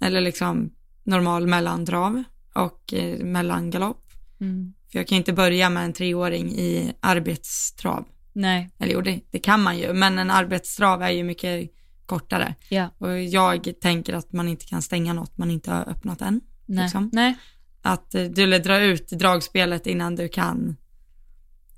[0.00, 0.70] Eller liksom
[1.04, 2.22] normal mellandrav
[2.54, 4.10] och eh, mellangalopp.
[4.40, 4.74] Mm.
[4.92, 8.04] För jag kan inte börja med en treåring i arbetstrav.
[8.32, 11.70] Nej, Eller jo, det, det kan man ju, men en arbetstrav är ju mycket
[12.06, 12.54] kortare.
[12.68, 16.40] ja, Och jag tänker att man inte kan stänga något man inte har öppnat än.
[16.66, 17.10] nej, Liksom.
[17.12, 17.34] nej,
[17.82, 20.76] Att eh, du dra ut dragspelet innan du kan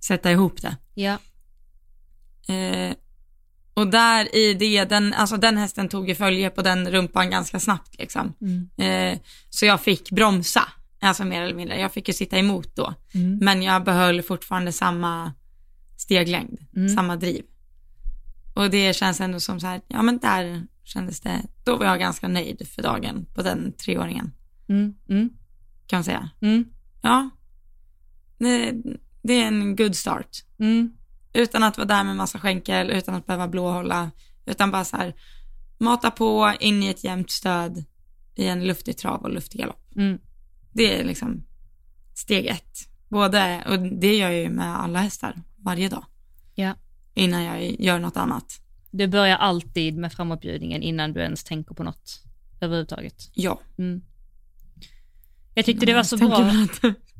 [0.01, 0.77] sätta ihop det.
[0.95, 1.19] ja,
[2.49, 2.95] Eh,
[3.75, 7.61] och där i det, den, alltså den hästen tog ju följe på den rumpan ganska
[7.61, 8.33] snabbt liksom.
[8.41, 8.69] mm.
[8.77, 9.19] Eh,
[9.51, 10.69] så jag fick bromsa,
[11.01, 11.81] alltså mer eller mindre.
[11.81, 12.95] Jag fick ju sitta emot då.
[13.15, 13.39] Mm.
[13.39, 15.33] Men jag behöll fortfarande samma
[15.97, 16.89] steglängd, Mm.
[16.89, 17.45] samma driv.
[18.55, 21.99] Och det känns ändå som så här, ja men där kändes det, då var jag
[21.99, 24.33] ganska nöjd för dagen på den treåringen,
[24.69, 24.95] Mm.
[25.09, 25.31] Mm.
[25.87, 26.31] kan man säga.
[26.41, 26.65] Mm.
[27.03, 27.31] Ja,
[28.39, 28.73] det,
[29.27, 30.45] det är en good start.
[30.59, 30.93] Mm.
[31.33, 34.11] Utan att vara där med massa skänkel, utan att behöva blåhålla,
[34.47, 35.15] utan bara så här,
[35.79, 37.85] mata på in i ett jämnt stöd
[38.35, 39.97] i en luftig trav och luftig galopp.
[39.97, 40.19] Mm.
[40.73, 41.45] Det är liksom
[42.15, 42.79] steg ett.
[43.09, 46.05] Både, och det gör jag ju med alla hästar varje dag.
[46.55, 46.75] Ja.
[47.15, 48.61] Innan jag gör något annat.
[48.91, 52.23] Du börjar alltid med framåtbjudningen innan du ens tänker på något
[52.61, 53.31] överhuvudtaget.
[53.35, 53.61] Ja.
[53.79, 54.03] Mm.
[55.55, 56.53] Jag tyckte det var så bra.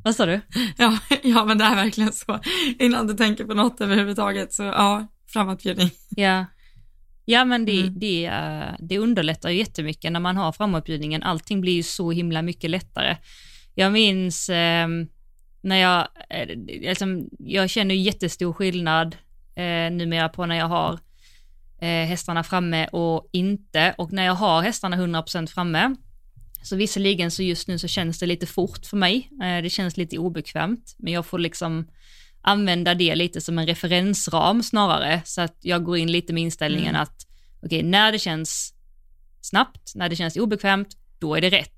[0.07, 0.41] Vad sa du?
[0.77, 2.39] Ja, ja, men det är verkligen så.
[2.79, 5.89] Innan du tänker på något överhuvudtaget så ja, framåtbjudning.
[6.09, 6.45] Ja.
[7.25, 7.99] Ja men det, Mm.
[7.99, 11.23] det, eh, det underlättar ju jättemycket när man har framåtbjudningen.
[11.23, 13.17] Allting blir ju så himla mycket lättare.
[13.75, 14.87] Jag minns eh,
[15.61, 19.15] när jag, eh, liksom, jag känner jättestor skillnad
[19.55, 20.93] eh, numera på när jag har
[21.81, 23.95] eh, hästarna framme och inte.
[23.97, 25.95] Och när jag har hästarna 100% framme,
[26.67, 29.29] så visserligen så just nu så känns det lite fort för mig.
[29.43, 31.87] Eh, det känns lite obekvämt, men jag får liksom
[32.41, 36.89] använda det lite som en referensram snarare, så att jag går in lite med inställningen
[36.89, 37.01] Mm.
[37.01, 37.27] att
[37.63, 38.73] okej, när det känns
[39.41, 40.87] snabbt, när det känns obekvämt,
[41.19, 41.73] då är det rätt.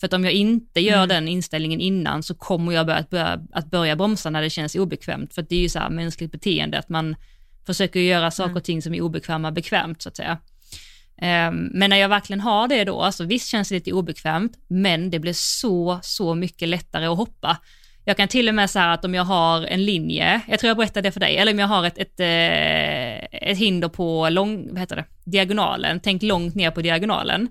[0.00, 1.08] För att om jag inte gör Mm.
[1.08, 5.34] den inställningen innan så kommer jag börja, börja, att börja bromsa när det känns obekvämt.
[5.34, 7.16] För att det är ju så här mänskligt beteende, att man
[7.66, 8.56] försöker göra saker Mm.
[8.56, 10.38] och ting som är obekväma bekvämt så att säga.
[11.22, 15.10] Ehm, men när jag verkligen har det då, alltså visst känns det lite obekvämt, men
[15.10, 17.56] det blir så, så mycket lättare att hoppa.
[18.04, 20.76] Jag kan till och med säga att om jag har en linje, jag tror jag
[20.76, 24.68] berättade det för dig, eller om jag har ett, ett, eh, ett hinder på lång,
[24.70, 27.48] vad heter det, diagonalen, tänk långt ner på diagonalen.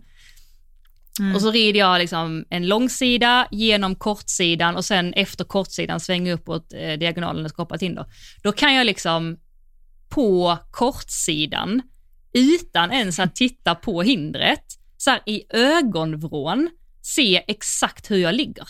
[1.20, 1.36] Mm.
[1.36, 6.74] Och så rider jag liksom en långsida genom kortsidan och sen efter kortsidan svänger uppåt
[6.74, 8.06] eh, diagonalen och skapa ett hinder.
[8.44, 9.38] Då kan jag liksom
[10.10, 11.82] på kortsidan,
[12.34, 14.63] utan ens att titta på hindret,
[14.98, 16.70] så här i ögonvrån,
[17.02, 18.67] se exakt hur jag ligger.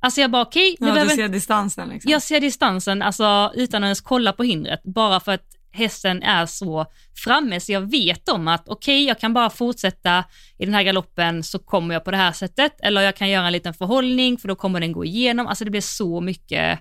[0.00, 2.10] Alltså jag bara okej, nu Ja, behöver du ser distansen liksom.
[2.12, 6.46] jag ser distansen, alltså utan att ens kolla på hindret, bara för att hästen är
[6.46, 6.86] så
[7.24, 10.24] framme så jag vet om att okej, jag kan bara fortsätta
[10.58, 13.46] i den här galoppen så kommer jag på det här sättet, eller jag kan göra
[13.46, 16.78] en liten förhållning för då kommer den gå igenom, alltså det blir så mycket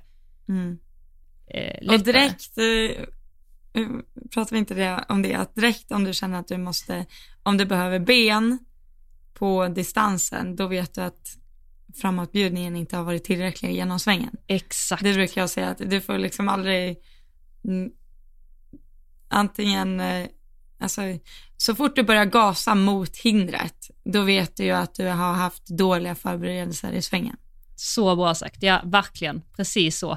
[0.49, 0.77] Mm.
[1.47, 1.95] eh, lättare.
[1.97, 3.03] Och direkt, eh,
[4.33, 7.05] pratar vi inte det, om det, att direkt om du känner att du måste,
[7.43, 8.59] om du behöver ben
[9.33, 11.37] på distansen, då vet du att
[11.95, 14.35] framåtbjudningen inte har varit tillräcklig genom svängen.
[14.47, 15.03] Exakt.
[15.03, 16.97] Det brukar jag säga att du får liksom aldrig,
[19.27, 20.27] antingen, eh,
[20.79, 21.01] alltså
[21.57, 25.67] så fort du börjar gasa mot hindret, då vet du ju att du har haft
[25.67, 27.37] dåliga förberedelser i svängen.
[27.75, 30.11] Så bra sagt, ja verkligen, precis så.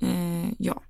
[0.00, 0.82] Eh, ja.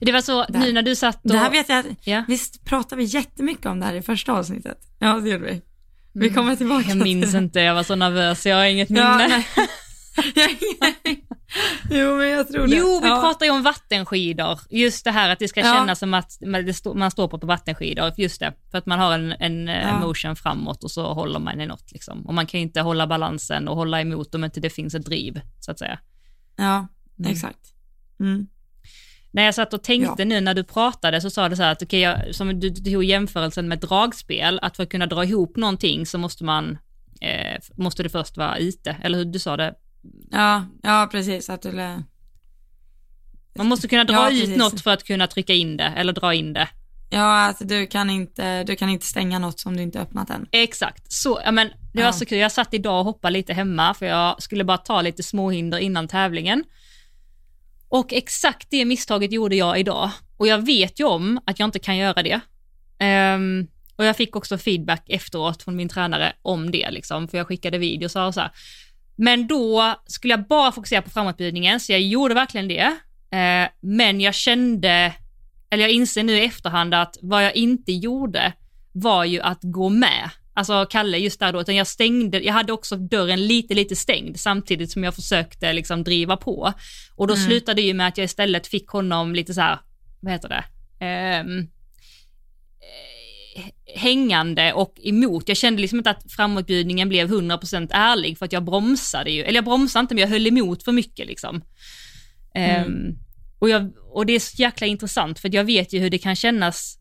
[0.00, 0.60] Det var så, Där.
[0.60, 1.30] nu när du satt och...
[1.30, 2.24] Det här vet jag, ja.
[2.28, 4.78] visst pratade vi jättemycket om det här i första avsnittet?
[4.98, 5.62] Ja, det gjorde vi.
[6.12, 6.34] Vi Mm.
[6.34, 7.38] kommer tillbaka Jag minns till det.
[7.38, 9.44] inte, jag var så nervös, jag har inget minne.
[10.34, 10.48] Ja,
[10.80, 11.26] nej.
[11.90, 12.76] jo, men jag tror det.
[12.76, 13.20] Jo, vi ja.
[13.20, 14.60] pratar ju om vattenskidor.
[14.70, 15.72] Just det här att det ska Ja.
[15.72, 18.12] kännas som att man, det stå, man står på, på vattenskidor.
[18.16, 19.98] Just det, för att man har en, en eh, Ja.
[19.98, 21.92] motion framåt och så håller man i något.
[21.92, 22.26] Liksom.
[22.26, 25.04] Och man kan ju inte hålla balansen och hålla emot om inte det finns ett
[25.06, 25.98] driv, så att säga.
[26.56, 26.86] Ja,
[27.18, 27.32] Mm.
[27.32, 27.60] exakt.
[28.20, 28.46] Mm.
[29.36, 30.24] När jag satt och tänkte Ja.
[30.24, 33.04] nu när du pratade så sa du så här att okej, jag, som du tog
[33.04, 36.78] jämförelsen med dragspel, att för att kunna dra ihop någonting så måste man,
[37.20, 39.74] eh, måste det först vara ute, eller hur du sa det?
[40.30, 41.50] Ja, ja, precis.
[41.50, 42.02] Att du lä-
[43.56, 44.56] Man måste kunna dra Ja, ut precis.
[44.58, 46.68] något för att kunna trycka in det, eller dra in det.
[47.10, 50.48] Ja, att du kan inte, du kan inte stänga något som du inte öppnat än.
[50.52, 52.12] Exakt, så, ja, men det var Ja.
[52.12, 52.38] så kul.
[52.38, 56.08] Jag satt idag och hoppade lite hemma för jag skulle bara ta lite småhinder innan
[56.08, 56.64] tävlingen.
[57.96, 60.10] Och exakt det misstaget gjorde jag idag.
[60.36, 62.40] Och jag vet ju om att jag inte kan göra det.
[63.34, 67.46] Um, och jag fick också feedback efteråt från min tränare om det, liksom, för jag
[67.46, 68.50] skickade videos och så här.
[69.16, 72.86] Men då skulle jag bara fokusera på framåtbjudningen, så jag gjorde verkligen det.
[73.34, 75.12] Uh, men jag kände,
[75.70, 78.52] eller jag inser nu i efterhand att vad jag inte gjorde
[78.92, 80.30] var ju att gå med.
[80.56, 84.40] Alltså Kalle just där då, utan jag stängde, jag hade också dörren lite, lite stängd
[84.40, 86.72] samtidigt som jag försökte liksom driva på.
[87.16, 87.46] Och då Mm.
[87.46, 89.78] slutade det ju med att jag istället fick honom lite så här,
[90.20, 90.64] vad heter det,
[91.06, 91.44] eh,
[93.96, 95.48] hängande och emot.
[95.48, 99.54] Jag kände liksom inte att framåtbjudningen blev 100% ärlig för att jag bromsade ju, eller
[99.54, 101.62] jag bromsade inte men jag höll emot för mycket liksom.
[102.54, 103.18] Ehm,
[103.58, 106.36] och, jag, och det är så jäkla intressant för jag vet ju hur det kan
[106.36, 106.98] kännas,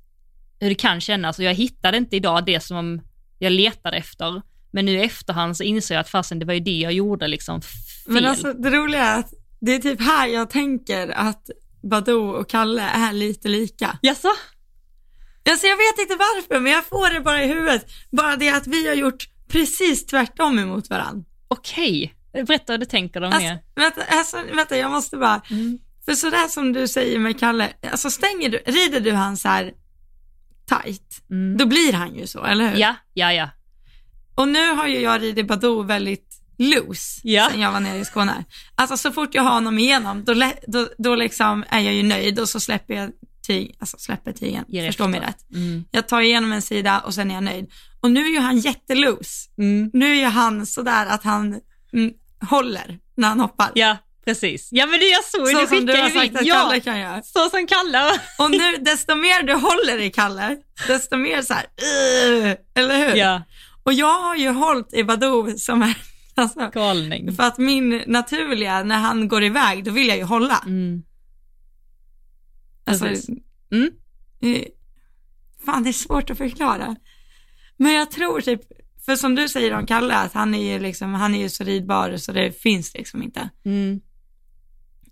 [0.59, 3.01] hur det kan kännas och jag hittade inte idag det som
[3.39, 4.41] jag letade efter.
[4.71, 7.27] Men nu i efterhand så inser jag att fasen det var ju det jag gjorde
[7.27, 7.71] liksom fel.
[8.13, 11.49] Men alltså det roliga är att det är typ här jag tänker att
[11.83, 13.99] Badou och Kalle är lite lika.
[14.01, 14.27] Jaså?
[15.49, 17.85] Alltså jag vet inte varför, men jag får det bara i huvudet.
[18.11, 21.23] Bara det att vi har gjort precis tvärtom emot varandra.
[21.47, 23.59] Okej, berätta vad du tänker om Alltså, det.
[23.81, 25.79] vänta, alltså, vänta, jag måste bara, Mm.
[26.05, 29.73] för sådär som du säger med Kalle, alltså stänger du, rider du han så här
[30.65, 31.57] tight, Mm.
[31.57, 32.77] då blir han ju så, eller hur?
[32.77, 33.49] Ja, ja, ja.
[34.35, 37.47] Och nu har ju jag ridit Badou väldigt loose Ja.
[37.51, 38.45] sen jag var nere i Skåne.
[38.75, 40.33] Alltså så fort jag har honom igenom, då,
[40.67, 43.11] då, då liksom är jag ju nöjd och så släpper jag
[43.47, 45.51] tyg, alltså släpper tygen, Ger förstå mig rätt.
[45.53, 45.85] Mm.
[45.91, 47.71] Jag tar igenom en sida och sen är jag nöjd.
[48.01, 49.49] Och nu är ju han jätteloose.
[49.57, 49.89] Mm.
[49.93, 51.59] Nu är ju han sådär att han
[51.93, 53.71] mm, håller när han hoppar.
[53.75, 54.69] Ja, precis.
[54.71, 56.55] Ja men det jag såg, så du som du skickade har ju sagt att ja,
[56.55, 57.21] Kalle kan göra.
[57.23, 58.19] så som Kalle.
[58.39, 60.57] Och nu, desto mer du håller i Kalle,
[60.87, 61.65] desto mer så här,
[62.75, 63.15] eller hur?
[63.15, 63.41] Ja,
[63.83, 65.97] Och jag har ju hållit i Badou som är,
[66.35, 67.33] alltså, galning.
[67.35, 70.63] för att min naturliga, när han går iväg, då vill jag ju hålla.
[70.65, 71.03] Mm.
[72.85, 73.29] Alltså, Precis.
[73.71, 73.89] Mm.
[74.41, 74.63] eh,
[75.65, 76.95] fan det är svårt att förklara.
[77.77, 78.61] Men jag tror typ,
[79.05, 81.63] för som du säger om Kalle, att han är ju liksom, han är ju så
[81.63, 83.49] ridbar så det finns liksom inte.
[83.65, 84.01] Mm.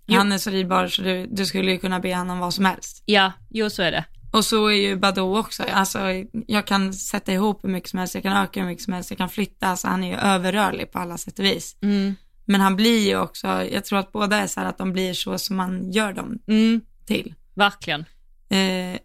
[0.06, 0.18] Jo.
[0.18, 3.02] Han är så ridbar så du, du skulle ju kunna be honom vad som helst.
[3.06, 4.04] Ja, jo så är det.
[4.32, 5.98] Och så är ju Badou också, alltså
[6.46, 9.10] jag kan sätta ihop hur mycket som helst, jag kan öka hur mycket som helst,
[9.10, 11.76] jag kan flytta, alltså han är ju överrörlig på alla sätt och vis.
[11.82, 12.14] Mm.
[12.44, 15.14] Men han blir ju också, jag tror att båda är så här att de blir
[15.14, 16.80] så som man gör dem Mm.
[17.06, 17.34] till.
[17.54, 18.04] Verkligen.
[18.48, 18.98] Eh,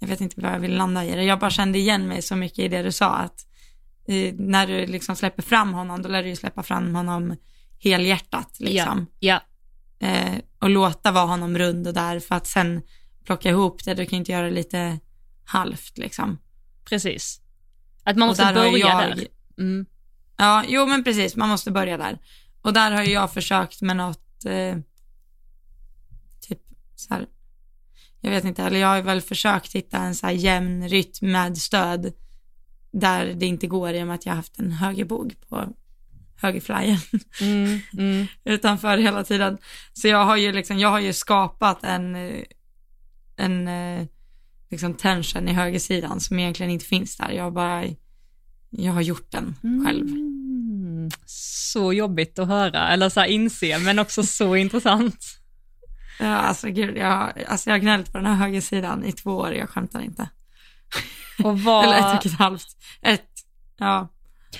[0.00, 2.36] jag vet inte vad jag vill landa i det, jag bara kände igen mig så
[2.36, 3.46] mycket i det du sa, att
[4.08, 7.36] eh, när du liksom släpper fram honom, då lär du ju släppa fram honom
[7.80, 9.06] helhjärtat liksom.
[9.18, 9.40] Ja,
[10.00, 12.82] Eh, och låta vara honom rund och där för att sen
[13.24, 14.98] plocka ihop det, du kan inte göra det lite
[15.44, 16.38] halvt liksom.
[16.84, 17.40] precis.
[18.04, 19.26] Att man måste börja jag- där.
[19.58, 19.86] Mm.
[20.36, 22.18] Ja, jo men precis, man måste börja där.
[22.62, 24.76] Och där har jag försökt med något, eh,
[26.40, 26.60] typ
[26.96, 27.26] så här,
[28.20, 31.58] jag vet inte, eller jag har väl försökt hitta en så här jämn rytm med
[31.58, 32.12] stöd
[32.90, 35.68] där det inte går i och med att jag har haft en högerbog på
[36.40, 36.98] högerflyen
[37.40, 37.80] Mm.
[37.92, 38.26] Mm.
[38.44, 39.58] utanför hela tiden.
[39.92, 42.42] Så jag har ju liksom, jag har ju skapat en, eh,
[43.36, 44.06] en eh,
[44.70, 47.30] liksom tension i högersidan som egentligen inte finns där.
[47.30, 47.84] Jag har bara,
[48.70, 50.08] jag har gjort den själv.
[50.08, 51.10] Mm.
[51.26, 55.24] Så jobbigt att höra, eller så här inse, men också så intressant.
[56.20, 59.52] Ja, alltså gud, jag, alltså jag har gnällt på den här högersidan i två år,
[59.52, 60.28] jag skämtar inte.
[61.44, 61.84] Och vad...
[61.88, 62.66] Eller ett och ett halvt.
[63.02, 63.30] Ett,
[63.78, 64.08] ja.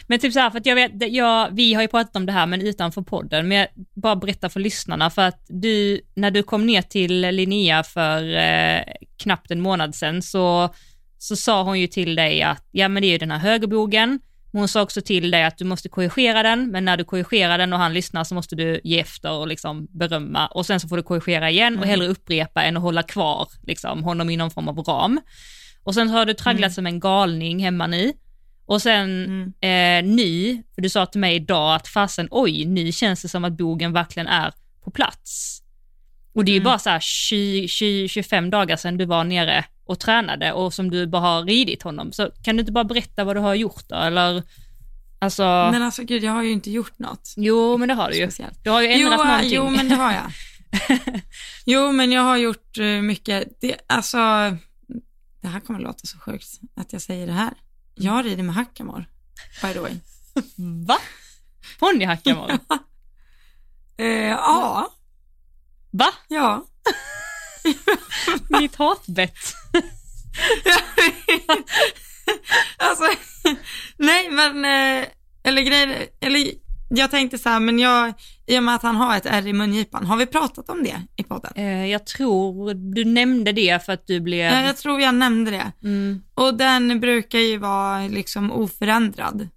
[0.07, 2.33] Men typ så här, för att jag vet, jag, vi har ju pratat om det
[2.33, 6.43] här men utanför podden, men jag bara berätta för lyssnarna för att du, när du
[6.43, 8.83] kom ner till Linnea för eh,
[9.17, 10.75] knappt en månad sedan så,
[11.19, 14.21] så sa hon ju till dig att, ja men det är ju den här högerbogen,
[14.51, 17.59] men hon sa också till dig att du måste korrigera den, men när du korrigerar
[17.59, 20.47] den och han lyssnar så måste du ge efter och liksom berömma.
[20.47, 24.05] Och sen så får du korrigera igen och hellre upprepa än att hålla kvar liksom,
[24.05, 25.21] honom i någon form av ram.
[25.83, 28.13] Och sen har du tragglat som en galning hemma nu
[28.69, 29.25] Och sen
[29.61, 30.05] Mm.
[30.07, 33.45] eh, nu, för du sa till mig idag att fasen oj, nu känns det som
[33.45, 34.53] att bogen verkligen är
[34.85, 35.63] på plats.
[36.35, 36.65] Och det är ju Mm.
[36.65, 40.91] bara så här 20, 20, 25 dagar sedan du var nere och tränade och som
[40.91, 42.13] du bara har ridit honom.
[42.13, 43.97] Så kan du inte bara berätta vad du har gjort då?
[43.97, 44.43] Eller,
[45.19, 48.17] alltså, Men alltså gud, jag har ju inte gjort något jo men det har du
[48.17, 48.23] ju.
[48.27, 48.65] speciellt.
[48.65, 49.51] Du har ju ändrat Jo, någonting.
[49.55, 50.33] jo, men det har jag.
[51.67, 53.61] jo, men jag har gjort eh, mycket.
[53.61, 54.17] Det, alltså,
[55.43, 57.53] det här kommer låta så sjukt att jag säger det här.
[58.01, 59.05] Jag rider med hackamore,
[59.63, 59.97] by the way.
[60.87, 60.99] Va?
[61.79, 62.59] Ponnyhackamore?
[64.01, 64.93] Eh, ja,
[65.91, 66.13] Va?
[66.29, 66.65] ja.
[68.61, 69.39] Mitt hatbett?
[72.77, 73.05] alltså,
[73.97, 75.09] nej men, eh,
[75.43, 76.53] eller grejen, eller
[76.89, 78.15] jag tänkte så här, men jag,
[78.49, 81.03] i och med att han har ett ärr i mungipan, har vi pratat om det
[81.17, 81.53] i podden?
[81.55, 84.53] Eh, jag tror du nämnde det för att du blev...
[84.53, 85.73] Ja, jag tror jag nämnde det.
[85.85, 89.49] Mm, Och den brukar ju vara liksom oförändrad.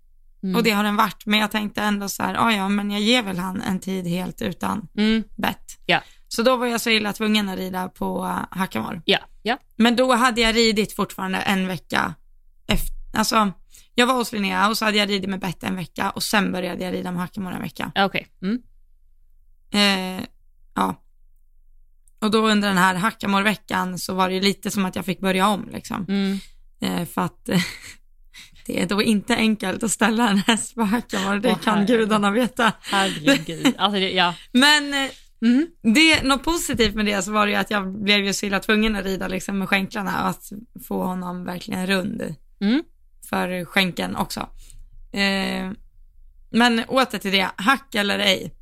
[0.44, 2.92] mm, Och det har den varit, men jag tänkte ändå så här, "Ah, ja men
[2.92, 5.78] jag ger väl han en tid helt utan mm, bett.
[5.86, 6.02] Ja.
[6.28, 9.02] Så då var jag så illa tvungen att rida på uh, Hackamore.
[9.06, 9.58] ja, ja.
[9.76, 12.14] Men då hade jag ridit fortfarande en vecka
[12.68, 13.52] efter, alltså
[13.96, 16.52] jag var hos Linnea och så hade jag ridit med bett en vecka och sen
[16.52, 17.92] började jag rida med Hackamore en vecka.
[17.96, 18.28] ja Okej.
[18.42, 18.60] Mm.
[19.72, 20.24] Eh,
[20.76, 20.96] ja.
[22.20, 25.20] Och då under den här Hackamore-veckan så var det ju lite som att jag fick
[25.20, 26.06] börja om liksom.
[26.10, 26.40] Mm.
[26.82, 27.46] Eh, för att
[28.66, 32.00] det är då inte enkelt att ställa en häst på Hackamore, det Åh, kan herregud.
[32.00, 32.72] gudarna veta.
[32.82, 33.74] Herregud.
[33.78, 34.34] Alltså, det, ja.
[34.52, 35.10] Men eh,
[35.44, 35.68] Mm.
[35.82, 38.60] det, något positivt med det så var det ju att jag blev ju så illa
[38.60, 40.52] tvungen att rida liksom med skänklarna och att
[40.88, 42.84] få honom verkligen rund Mm.
[43.30, 44.40] för skänken också.
[45.12, 45.72] Eh,
[46.52, 48.54] men åter till det, hack eller ej.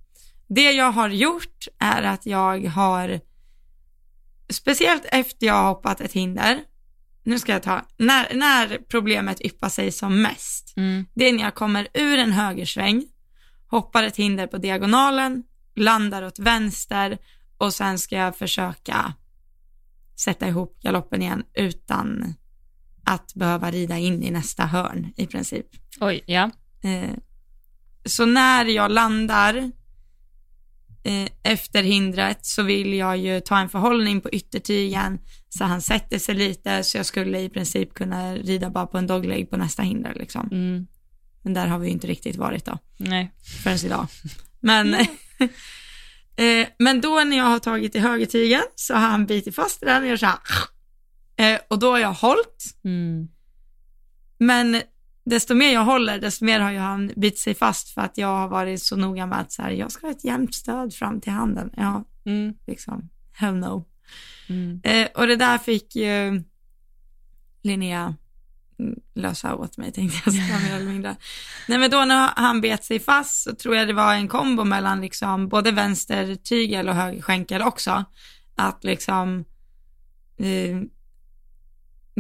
[0.49, 3.19] Det jag har gjort är att jag har,
[4.49, 6.63] speciellt efter jag har hoppat ett hinder,
[7.23, 11.05] nu ska jag ta, när, när problemet yppar sig som mest, Mm.
[11.13, 13.05] det är när jag kommer ur en högersväng,
[13.67, 15.43] hoppar ett hinder på diagonalen,
[15.75, 17.17] landar åt vänster
[17.57, 19.13] och sen ska jag försöka
[20.19, 22.33] sätta ihop galoppen igen utan
[23.03, 25.65] att behöva rida in i nästa hörn i princip.
[25.99, 26.51] Oj, ja.
[26.83, 27.15] Eh,
[28.05, 29.71] så när jag landar
[31.43, 36.35] efter hindret så vill jag ju ta en förhållning på yttertygen så han sätter sig
[36.35, 40.13] lite så jag skulle i princip kunna rida bara på en dogleg på nästa hinder
[40.13, 40.49] liksom.
[40.51, 40.87] Mm.
[41.41, 43.31] Men där har vi ju inte riktigt varit då Nej.
[43.63, 44.07] förrän idag.
[44.59, 44.93] Men,
[46.35, 49.85] eh, men då när jag har tagit i högertygen så har han bitit fast i
[49.85, 50.39] den och gör så här.
[51.35, 52.63] Eh, och då har jag hållit.
[52.83, 53.27] Mm.
[54.37, 54.81] Men
[55.29, 58.27] desto mer jag håller, desto mer har ju han bitit sig fast för att jag
[58.27, 61.21] har varit så noga med att så här, jag ska ha ett jämnt stöd fram
[61.21, 61.69] till handen.
[61.77, 62.53] Ja, Mm.
[62.67, 63.85] liksom, hell no.
[64.49, 64.81] Mm.
[64.83, 66.43] Eh, och det där fick ju
[67.63, 68.15] Linnea
[69.15, 71.15] lösa åt mig tänkte jag säga mer eller mindre.
[71.67, 74.63] Nej men då när han bet sig fast så tror jag det var en kombo
[74.63, 78.05] mellan liksom både vänster tygel och höger skänkel också.
[78.55, 79.45] Att liksom
[80.37, 80.79] eh,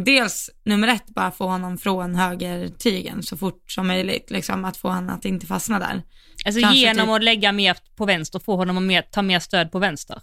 [0.03, 4.31] dels nummer ett bara få honom från höger tygen så fort som möjligt.
[4.31, 6.03] Liksom att få honom att inte fastna där.
[6.45, 9.39] Alltså Kanske genom typ- att lägga mer på vänster, få honom att mer, ta mer
[9.39, 10.21] stöd på vänster.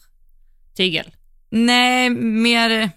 [0.77, 1.11] Tygel.
[1.51, 2.91] Nej, mer,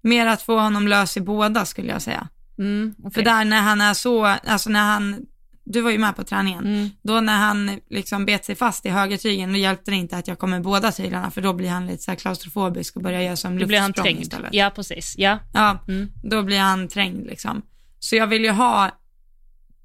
[0.00, 2.28] mer att få honom lös i båda skulle jag säga.
[2.58, 2.94] Mm.
[2.98, 3.12] okej.
[3.12, 5.26] För där när han är så, alltså när han,
[5.72, 6.90] du var ju med på träningen, Mm.
[7.02, 10.38] då när han liksom bet sig fast i högertygen, då hjälpte det inte att jag
[10.38, 13.36] kom med båda tyglarna, för då blir han lite så här klaustrofobisk och börjar göra
[13.36, 14.54] som Då blir han istället.
[14.54, 15.14] Ja, precis.
[15.18, 15.38] Ja.
[15.54, 16.08] Ja, Mm.
[16.22, 17.62] då blir han trängd liksom.
[17.98, 18.90] Så jag vill ju ha,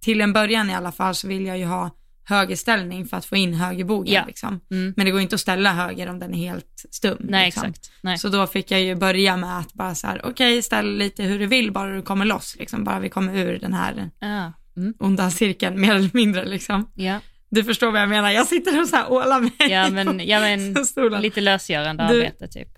[0.01, 1.89] till en början i alla fall, så vill jag ju ha
[2.27, 4.23] högerställning för att få in högerbogen Ja.
[4.27, 4.59] liksom.
[4.71, 4.93] Mm.
[4.97, 7.17] Men det går inte att ställa höger om den är helt stum.
[7.19, 7.63] Nej, liksom.
[7.69, 7.91] exakt.
[8.01, 8.17] Nej.
[8.17, 11.39] Så då fick jag ju börja med att bara så här, okej, ställ lite hur
[11.39, 12.83] du vill, bara du kommer loss, liksom.
[12.83, 14.53] Bara vi kommer ur den här Ja.
[14.77, 14.93] Mm.
[14.99, 16.91] onda cirkeln, mer eller mindre liksom.
[16.95, 17.19] Ja.
[17.49, 20.39] Du förstår vad jag menar, jag sitter och så här ålar mig Ja, men, ja,
[20.39, 21.21] men stolen.
[21.21, 22.69] lite lösgörande Du- arbete typ.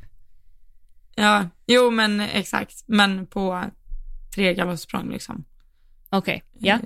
[1.15, 3.63] Ja, jo men exakt, men på
[4.35, 5.43] tre galoppsprång liksom.
[6.09, 6.73] Okej, ja.
[6.73, 6.79] Eh,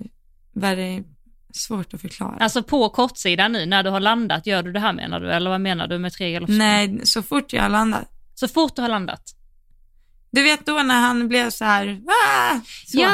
[0.53, 1.05] Väldigt
[1.53, 2.37] svårt att förklara.
[2.39, 5.31] Alltså på kortsidan nu, när du har landat, gör du det här menar du?
[5.31, 6.57] Eller vad menar du med tre galoppsprång?
[6.57, 8.05] Nej, så fort jag landade.
[8.33, 9.21] Så fort du har landat?
[10.31, 12.99] Du vet då när han blev så här, "Ah!" så.
[12.99, 13.13] ja,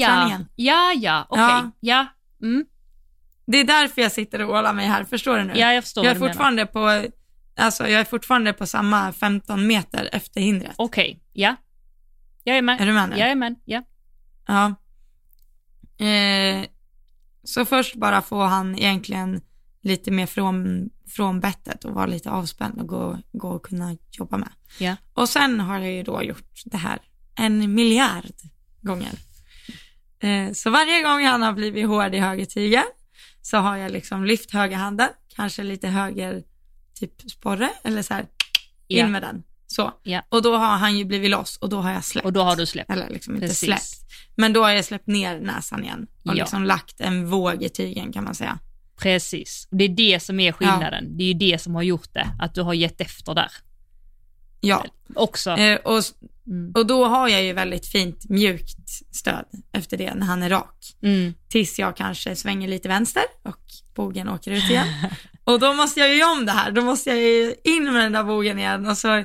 [0.00, 1.70] ja, ja, ja, okej, Ja.
[1.80, 2.06] ja,
[2.46, 2.64] mm.
[3.46, 5.52] Det är därför jag sitter och ålar mig här, förstår du nu?
[5.56, 7.04] ja, jag förstår jag är fortfarande på,
[7.56, 10.74] alltså jag är fortfarande på samma 15 meter efter hindret.
[10.76, 11.56] Okej, ja.
[12.44, 12.80] Jag är med.
[12.80, 13.16] Är du med nu?
[13.16, 13.82] Jag är med, ja.
[14.46, 14.74] Ja.
[16.06, 16.66] Eh,
[17.44, 19.40] så först bara få han egentligen
[19.82, 24.36] lite mer från, från bettet och vara lite avspänd och gå, gå och kunna jobba
[24.36, 24.48] med.
[24.78, 24.96] Ja.
[25.14, 26.98] Och sen har jag ju då gjort det här
[27.34, 28.24] en miljard
[28.80, 29.12] gånger.
[30.22, 32.84] Eh, så varje gång han har blivit hård i högertygen
[33.42, 36.42] så har jag liksom lyft högerhanden, kanske lite höger
[36.94, 38.22] typ sporre eller så här,
[38.88, 39.06] in Ja.
[39.08, 39.42] med den.
[39.66, 39.92] Så.
[40.02, 40.22] Ja.
[40.28, 42.24] Och då har han ju blivit loss och då har jag släppt.
[42.24, 42.90] Och då har du släppt.
[42.90, 43.66] Eller liksom inte Precis.
[43.68, 44.12] släppt.
[44.36, 46.32] Men då har jag släppt ner näsan igen och Ja.
[46.32, 48.58] liksom lagt en våg i tygen kan man säga.
[48.96, 49.68] Precis.
[49.70, 51.16] Och det är det som är skillnaden.
[51.18, 53.50] Det är ju det som har gjort det, att du har gett efter där.
[54.60, 55.50] Ja, Också.
[55.50, 56.02] eh, och,
[56.46, 56.72] Mm.
[56.74, 60.96] och då har jag ju väldigt fint mjukt stöd efter det när han är rak.
[61.02, 61.34] Mm.
[61.48, 63.60] Tills jag kanske svänger lite vänster och
[63.94, 64.86] bogen åker ut igen.
[65.44, 66.70] Och då måste jag ju göra om det här.
[66.72, 69.24] Då måste jag ju in med den där bogen igen och så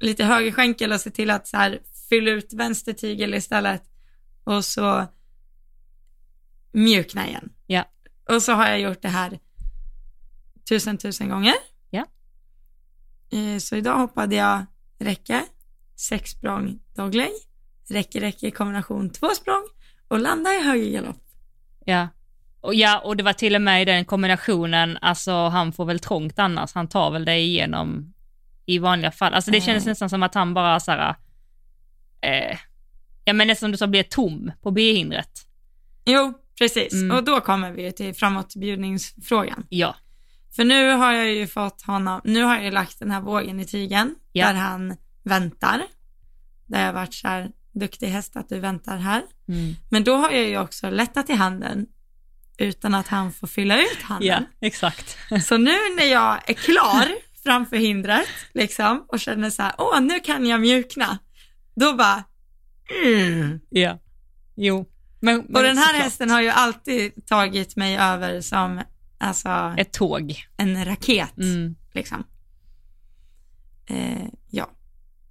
[0.00, 3.82] lite höger skänkel och se till att så här fylla ut vänster tygel istället.
[4.44, 5.06] Och så
[6.72, 7.52] mjukna igen.
[7.66, 7.84] Ja.
[8.28, 9.38] Och så har jag gjort det här
[10.68, 11.54] tusen tusen gånger.
[11.90, 12.06] Ja.
[13.32, 14.66] Eh, Så idag hoppade jag
[14.98, 15.44] räcke,
[16.08, 17.30] sex språng dogleg,
[17.90, 19.62] räcke, räcke kombination två språng
[20.08, 21.16] och landa i högergalopp.
[21.84, 22.08] Ja.
[22.60, 25.98] Och, ja, och det var till och med i den kombinationen, alltså han får väl
[25.98, 28.14] trångt annars, han tar väl det igenom
[28.66, 29.34] i vanliga fall.
[29.34, 29.90] Alltså det kändes Mm.
[29.90, 31.14] nästan som att han bara såhär,
[32.20, 32.56] eh,
[33.24, 35.30] ja men nästan som du sa, blev tom på B-hindret.
[36.04, 36.92] Jo, precis.
[36.92, 37.16] Mm.
[37.16, 39.66] Och då kommer vi till framåtbjudningsfrågan.
[39.68, 39.96] Ja,
[40.56, 43.60] För nu har jag ju fått honom, nu har jag ju lagt den här vågen
[43.60, 44.46] i tygen Ja.
[44.46, 45.82] där han väntar.
[46.66, 49.22] Där jag har varit så här, duktig häst att du väntar här.
[49.48, 49.74] mm.
[49.90, 51.86] Men då har jag ju också lättat i handen
[52.58, 54.44] utan att han får fylla ut ja handen.
[54.60, 55.16] exakt.
[55.44, 57.08] Så nu när jag är klar
[57.42, 61.18] framför hindret liksom och känner så här, åh nu kan jag mjukna.
[61.74, 62.24] Då bara,
[63.04, 63.60] mm.
[63.70, 63.98] ja,
[64.54, 64.88] jo.
[65.20, 66.02] Men, Och men den här såklart.
[66.02, 68.82] hästen har ju alltid tagit mig över som
[69.18, 70.44] alltså, Ett tåg.
[70.56, 71.36] en raket.
[71.38, 71.76] Mm.
[71.94, 72.24] Liksom.
[73.86, 74.70] Eh, ja.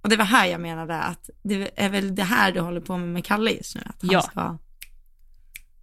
[0.02, 2.96] Och det var här jag menade att det är väl det här du håller på
[2.96, 4.22] med med Kalle just nu, att han Ja.
[4.22, 4.58] ska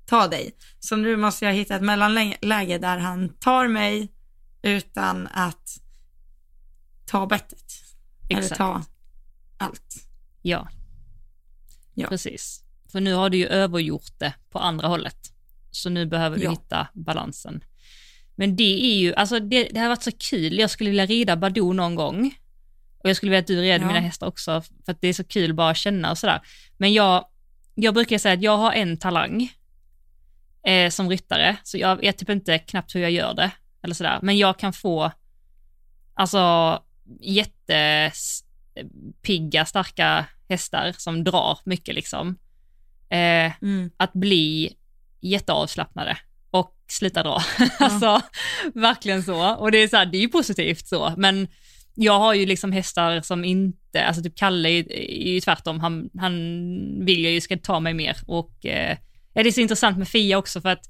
[0.05, 0.55] ta dig.
[0.80, 4.11] Så nu måste jag hitta ett mellanläge där han tar mig
[4.61, 5.70] utan att
[7.05, 7.74] ta bettet.
[8.30, 8.57] Eller Exakt.
[8.57, 8.84] ta
[9.57, 9.95] allt.
[10.41, 10.67] Ja.
[11.93, 12.07] Ja.
[12.07, 12.63] Precis.
[12.91, 15.34] För nu har du ju övergjort det på andra hållet.
[15.72, 16.51] Så nu behöver du Ja.
[16.51, 17.63] hitta balansen.
[18.36, 20.59] Men det är ju, alltså det, det har varit så kul.
[20.59, 22.36] Jag skulle vilja rida Badoo någon gång.
[23.03, 23.87] Och jag skulle vilja att du red Ja.
[23.87, 26.41] mina hästar också, för att det är så kul bara att känna och sådär.
[26.77, 27.25] Men jag,
[27.75, 29.51] jag brukar säga att jag har en talang
[30.67, 33.51] eh, som ryttare, så jag vet typ inte knappt hur jag gör det,
[33.83, 34.19] eller sådär.
[34.21, 35.11] Men jag kan få,
[36.13, 36.79] alltså
[38.75, 42.37] jättepigga, starka hästar som drar mycket liksom.
[43.09, 43.91] Eh, Mm.
[43.97, 44.73] att bli
[45.21, 46.17] jätteavslappnade
[46.51, 47.41] och sluta dra.
[47.79, 48.21] alltså
[48.73, 49.55] verkligen så.
[49.55, 51.47] Och det är så här, det är ju positivt så, men
[52.01, 56.35] jag har ju liksom hästar som inte, alltså typ Kalle är, ju tvärtom, han, han
[57.05, 58.97] vill jag ju ska ta mig mer och eh,
[59.33, 60.85] det är så intressant med Fia också för att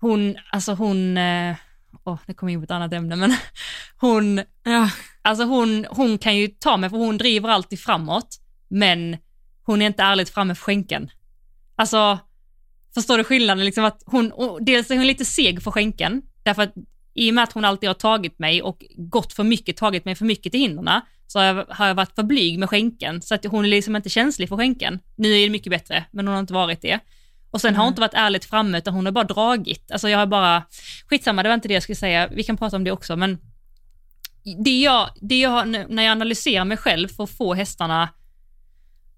[0.00, 1.56] hon, alltså hon, eh,
[2.04, 3.34] åh, det kommer in på ett annat ämne, men
[3.96, 4.90] hon, Ja.
[5.22, 8.36] Alltså hon, hon kan ju ta mig, för hon driver alltid framåt,
[8.68, 9.16] men
[9.62, 11.10] hon är inte ärligt framme för skänken.
[11.76, 12.18] Alltså,
[12.94, 13.64] förstår du skillnaden?
[13.64, 16.74] Liksom att hon, dels är hon lite seg för skänken, därför att
[17.16, 20.14] i och med att hon alltid har tagit mig och gått för mycket, tagit mig
[20.14, 23.34] för mycket till hindrena, så har jag, har jag varit för blyg med skänken, så
[23.34, 25.00] att hon är liksom inte känslig för skänken.
[25.16, 27.00] Nu är det mycket bättre, men hon har inte varit det.
[27.50, 29.90] Och sen har hon inte varit ärligt framme, utan hon har bara dragit.
[29.90, 30.62] Alltså jag har bara,
[31.06, 33.38] skitsamma, det var inte det jag skulle säga, vi kan prata om det också, men
[34.64, 38.08] det jag, det jag när jag analyserar mig själv för att få hästarna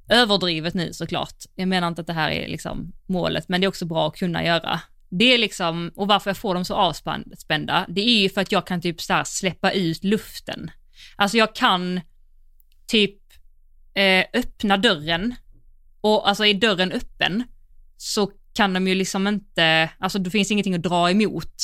[0.08, 1.34] överdrivet nu såklart.
[1.54, 4.16] Jag menar inte att det här är liksom målet, men det är också bra att
[4.16, 4.80] kunna göra.
[5.08, 8.52] Det är liksom, och varför jag får dem så avspända, det är ju för att
[8.52, 10.70] jag kan typ så här släppa ut luften.
[11.16, 12.00] Alltså jag kan
[12.86, 13.16] typ
[13.94, 15.34] eh, öppna dörren
[16.00, 17.44] och alltså är dörren öppen
[17.96, 21.54] så kan de ju liksom inte, alltså det finns ingenting att dra emot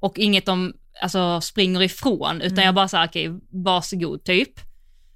[0.00, 0.72] och inget de
[1.02, 4.60] alltså, springer ifrån, utan jag bara säger okej, varsågod typ.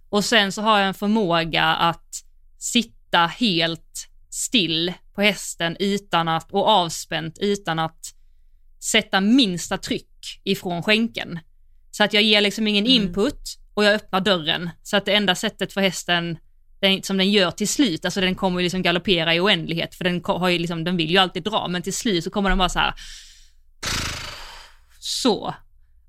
[0.08, 2.24] Och sen så har jag en förmåga att
[2.58, 8.14] sitta helt still på hästen utan att, och avspänt utan att
[8.80, 11.38] sätta minsta tryck ifrån skänken.
[11.90, 13.02] Så att jag ger liksom ingen Mm.
[13.02, 13.40] input
[13.74, 14.70] och jag öppnar dörren.
[14.82, 16.38] Så att det enda sättet för hästen,
[16.80, 20.04] den, som den gör till slut, alltså den kommer ju liksom galoppera i oändlighet, för
[20.04, 22.58] den, har ju liksom, den vill ju alltid dra, men till slut så kommer den
[22.58, 22.94] bara så här.
[24.98, 25.54] Så.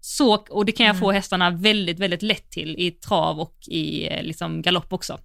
[0.01, 4.07] Så, och det kan jag få hästarna väldigt, väldigt lätt till i trav och i
[4.07, 5.19] eh, liksom galopp också.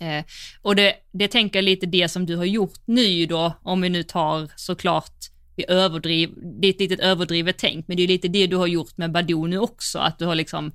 [0.00, 0.24] Eh,
[0.62, 3.88] och det, det tänker jag lite det som du har gjort nu då, om vi
[3.88, 5.14] nu tar såklart,
[5.56, 6.30] vi överdriv,
[6.60, 9.12] det är ett litet överdrivet tänk, men det är lite det du har gjort med
[9.12, 10.72] Badoo nu också, att du har liksom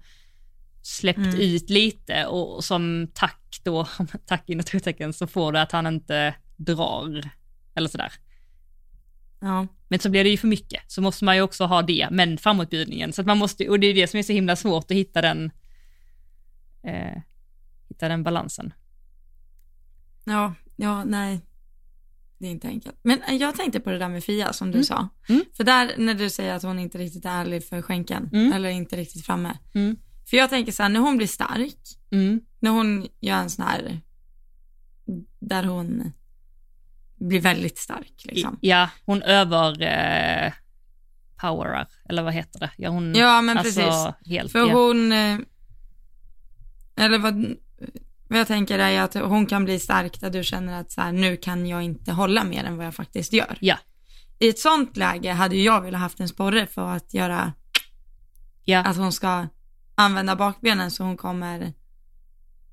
[0.82, 1.39] släppt Mm.
[1.39, 3.88] ut lite och som tack då,
[4.26, 7.30] tack inom utropstecken, så får du att han inte drar
[7.76, 8.13] eller sådär.
[9.41, 9.67] Ja.
[9.88, 12.38] Men så blir det ju för mycket, så måste man ju också ha det, men
[12.38, 13.13] framåtbjudningen.
[13.13, 15.21] Så att man måste, och det är det som är så himla svårt att hitta
[15.21, 15.51] den,
[16.84, 17.21] eh,
[17.89, 18.74] hitta den balansen.
[20.26, 21.41] Ja, ja, nej.
[22.38, 22.95] Det är inte enkelt.
[23.03, 24.84] Men eh, jag tänkte på det där med Fia som du Mm.
[24.86, 25.07] sa.
[25.30, 25.43] Mm.
[25.57, 28.53] För där när du säger att hon inte riktigt är ärlig för skänken, Mm.
[28.53, 29.57] eller inte riktigt framme.
[29.74, 29.95] Mm.
[30.30, 31.78] För jag tänker så här, när hon blir stark,
[32.11, 32.41] Mm.
[32.59, 34.01] när hon gör en sån här,
[35.39, 36.11] där hon
[37.15, 38.57] blir väldigt stark liksom.
[38.61, 40.53] Ja, hon över eh,
[41.41, 42.71] powerar, eller vad heter det?
[42.78, 44.28] Ja, hon, Ja, men alltså, precis.
[44.34, 44.74] Helt, För ja.
[44.74, 45.38] hon, eh,
[46.95, 47.55] eller vad,
[48.34, 51.11] vad jag tänker är att hon kan bli stark där du känner att så här,
[51.11, 53.57] nu kan jag inte hålla mer än vad jag faktiskt gör.
[53.61, 53.77] Ja.
[54.39, 57.53] I ett sånt läge hade jag velat haft en sporre för att göra,
[58.65, 58.79] Ja.
[58.79, 59.47] att hon ska
[59.95, 61.73] använda bakbenen så hon kommer,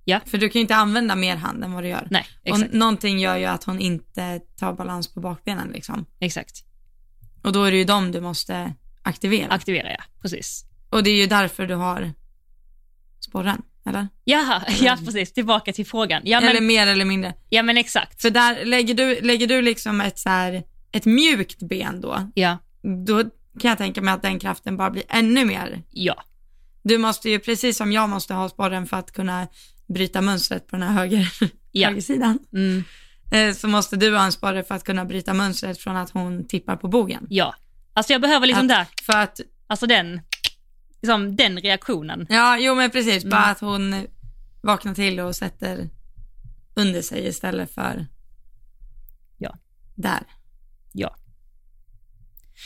[0.05, 0.21] Ja.
[0.27, 2.07] för du kan ju inte använda mer hand än vad du gör.
[2.11, 2.69] Nej, exakt.
[2.73, 6.05] Och någonting gör ju att hon inte tar balans på bakbenen liksom.
[6.21, 6.65] exakt.
[7.43, 9.53] Och då är det ju dem du måste aktivera.
[9.53, 10.03] Aktivera, ja.
[10.23, 10.65] Precis.
[10.91, 12.13] och det är ju därför du har
[13.21, 14.09] sporren, eller?
[14.25, 15.33] Jaha, ja precis.
[15.33, 16.23] Tillbaka till frågan.
[16.25, 17.35] Ja men, Eller mer eller mindre.
[17.49, 18.23] ja, men exakt.
[18.23, 20.63] För där lägger du, lägger du liksom ett så här,
[20.93, 22.59] ett mjukt ben då, Ja,
[23.07, 23.23] då
[23.61, 25.83] kan jag tänka mig att den kraften bara blir ännu mer.
[25.91, 26.25] ja,
[26.83, 29.47] Du måste ju, precis som jag måste ha sporren för att kunna
[29.89, 31.33] bryta mönstret på den här höger,
[31.73, 31.89] Ja.
[31.89, 32.85] högersidan, mm,
[33.33, 36.49] eh, så måste du ha en sporre för att kunna bryta mönstret från att hon
[36.49, 37.27] tippar på bogen.
[37.31, 37.55] ja.
[37.93, 40.21] Alltså jag behöver liksom Att- där, För att, alltså den,
[41.03, 42.27] liksom den reaktionen.
[42.29, 43.53] ja, jo men precis, bara Mm.
[43.53, 44.07] att hon
[44.63, 45.89] vaknar till och sätter
[46.75, 48.07] under sig istället för
[49.39, 49.57] Ja.
[49.95, 50.21] där.
[50.93, 51.17] Ja.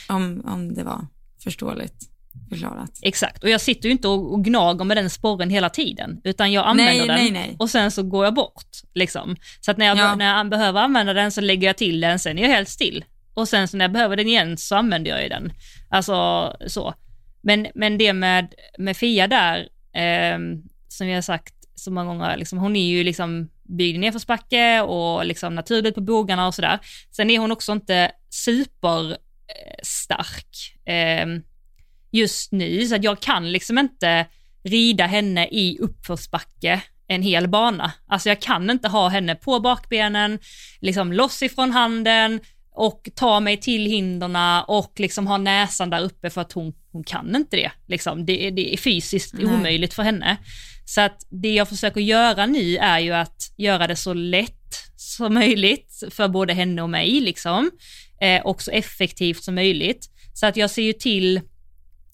[0.09, 1.07] Om, om det var
[1.43, 2.09] förståeligt
[2.49, 2.91] förklarat.
[3.01, 6.51] Exakt, och jag sitter ju inte och, och gnager med den sporren hela tiden, utan
[6.51, 7.55] jag använder Nej, den nej, nej.
[7.59, 8.65] och sen så går jag bort.
[8.93, 9.35] Liksom.
[9.61, 10.15] Så att när jag, Ja.
[10.15, 13.05] när jag behöver använda den så lägger jag till den, sen är jag helt still.
[13.33, 15.53] Och sen så när jag behöver den igen så använder jag ju den.
[15.89, 16.93] Alltså så.
[17.45, 19.59] Men, men det med, med Fia där,
[19.93, 20.39] eh,
[20.87, 24.81] som jag har sagt så många gånger, liksom, hon är ju liksom byggd i nedförsbacke
[24.81, 26.79] och liksom naturligt på bogarna och sådär.
[27.11, 29.17] Sen är hon också inte superstark
[30.85, 31.41] eh, ehm,
[32.11, 34.25] just nu, så att jag kan liksom inte
[34.63, 37.91] rida henne i uppförsbacke en hel bana.
[38.07, 40.39] Alltså jag kan inte ha henne på bakbenen,
[40.81, 42.39] liksom loss ifrån handen
[42.75, 47.03] och ta mig till hinderna och liksom ha näsan där uppe för att hon, hon
[47.03, 47.71] kan inte det.
[47.87, 48.25] Liksom.
[48.25, 49.45] Det, är- det är fysiskt Nej.
[49.45, 50.37] omöjligt för henne.
[50.85, 54.51] Så att det jag försöker göra nu är ju att göra det så lätt
[54.97, 57.71] som möjligt för både henne och mig liksom.
[58.21, 60.09] Eh, och så effektivt som möjligt.
[60.33, 61.41] Så att jag ser ju till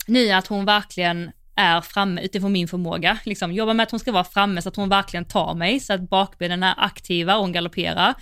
[0.07, 3.17] nu att hon verkligen är framme utifrån min förmåga.
[3.25, 5.93] Liksom, jobba med att hon ska vara framme så att hon verkligen tar mig, så
[5.93, 8.13] att bakbenen är aktiva och hon galopperar.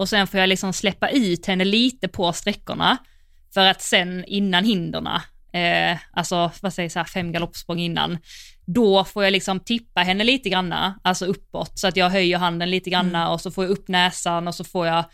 [0.00, 2.98] Och sen får jag liksom släppa ut henne lite på sträckorna
[3.54, 5.22] för att sen innan hinderna,
[5.52, 8.18] eh, alltså vad säger så här, fem galoppsprång innan,
[8.64, 12.70] då får jag liksom tippa henne lite granna, alltså uppåt, så att jag höjer handen
[12.70, 15.04] lite granna och så får jag upp näsan och så får jag,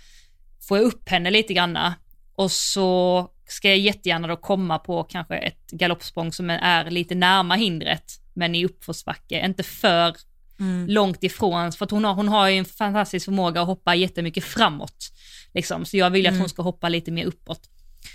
[0.69, 1.95] får jag upp henne lite granna.
[2.35, 7.59] Och så ska jag jättegärna då komma på kanske ett galoppsprång som är lite närmare
[7.59, 10.17] hindret, men i uppförsbacke, inte för
[10.61, 10.87] Mm.
[10.89, 14.45] långt ifrån, för att hon har, hon har ju en fantastisk förmåga att hoppa jättemycket
[14.45, 15.13] framåt.
[15.55, 15.85] Liksom.
[15.85, 16.41] Så jag vill att Mm.
[16.41, 17.61] hon ska hoppa lite mer uppåt.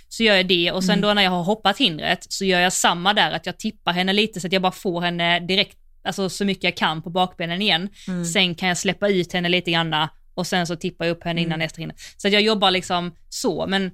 [0.10, 1.02] Så gör jag det och sen Mm.
[1.02, 4.14] då när jag har hoppat hindret så gör jag samma där, att jag tippar henne
[4.14, 7.62] lite så att jag bara får henne direkt, alltså så mycket jag kan på bakbenen
[7.62, 7.90] igen.
[8.08, 8.26] Mm.
[8.26, 11.42] Sen kan jag släppa ut henne lite granna och sen så tippar jag upp henne
[11.42, 11.60] innan Mm.
[11.66, 11.98] nästa hinder.
[12.18, 13.92] Så jag jobbar liksom så, men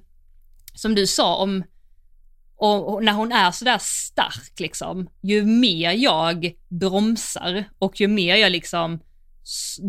[0.74, 1.64] som du sa om
[2.58, 8.52] och, när hon är sådär stark liksom, ju mer jag bromsar och ju mer jag
[8.52, 9.00] liksom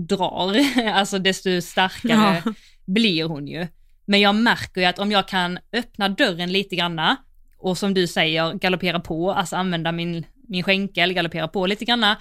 [0.10, 0.58] drar,
[0.94, 2.54] alltså desto starkare Ja.
[2.86, 3.68] blir hon ju.
[4.06, 7.18] Men jag märker ju att om jag kan öppna dörren lite granna
[7.58, 12.18] och som du säger galoppera på, alltså använda min, min skänkel, galoppera på lite granna,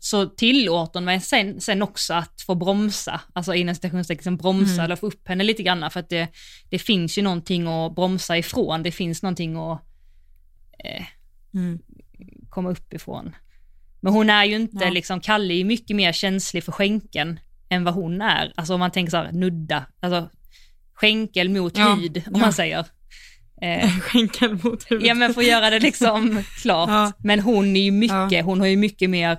[0.00, 4.84] så tillåter hon mig sen, sen också att få bromsa, alltså inom citationstecken bromsa Mm.
[4.84, 6.28] eller få upp henne lite grann för att det,
[6.70, 9.80] det finns ju någonting att bromsa ifrån, det finns någonting att
[10.84, 11.04] eh,
[11.54, 11.78] Mm.
[12.48, 13.34] komma upp ifrån.
[14.00, 14.90] Men hon är ju inte Ja.
[14.90, 18.52] liksom, Kalle är ju mycket mer känslig för skänken än vad hon är.
[18.56, 20.28] Alltså om man tänker så här, nudda, alltså
[20.94, 22.38] skänkel mot Ja, hud, om ja.
[22.38, 22.86] man säger.
[23.62, 25.08] Eh, Skänkel mot huvudet.
[25.08, 26.88] ja men för att göra det liksom klart.
[26.88, 27.12] Ja.
[27.18, 29.38] Men hon är ju mycket, hon har ju mycket mer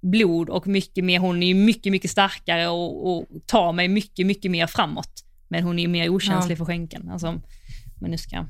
[0.00, 4.26] blod och mycket mer, hon är ju mycket, mycket starkare och, och tar mig mycket,
[4.26, 5.24] mycket mer framåt.
[5.48, 6.56] Men hon är ju mer okänslig Ja.
[6.56, 7.10] för skänken.
[7.10, 7.40] Alltså,
[8.00, 8.46] men nu ska jag...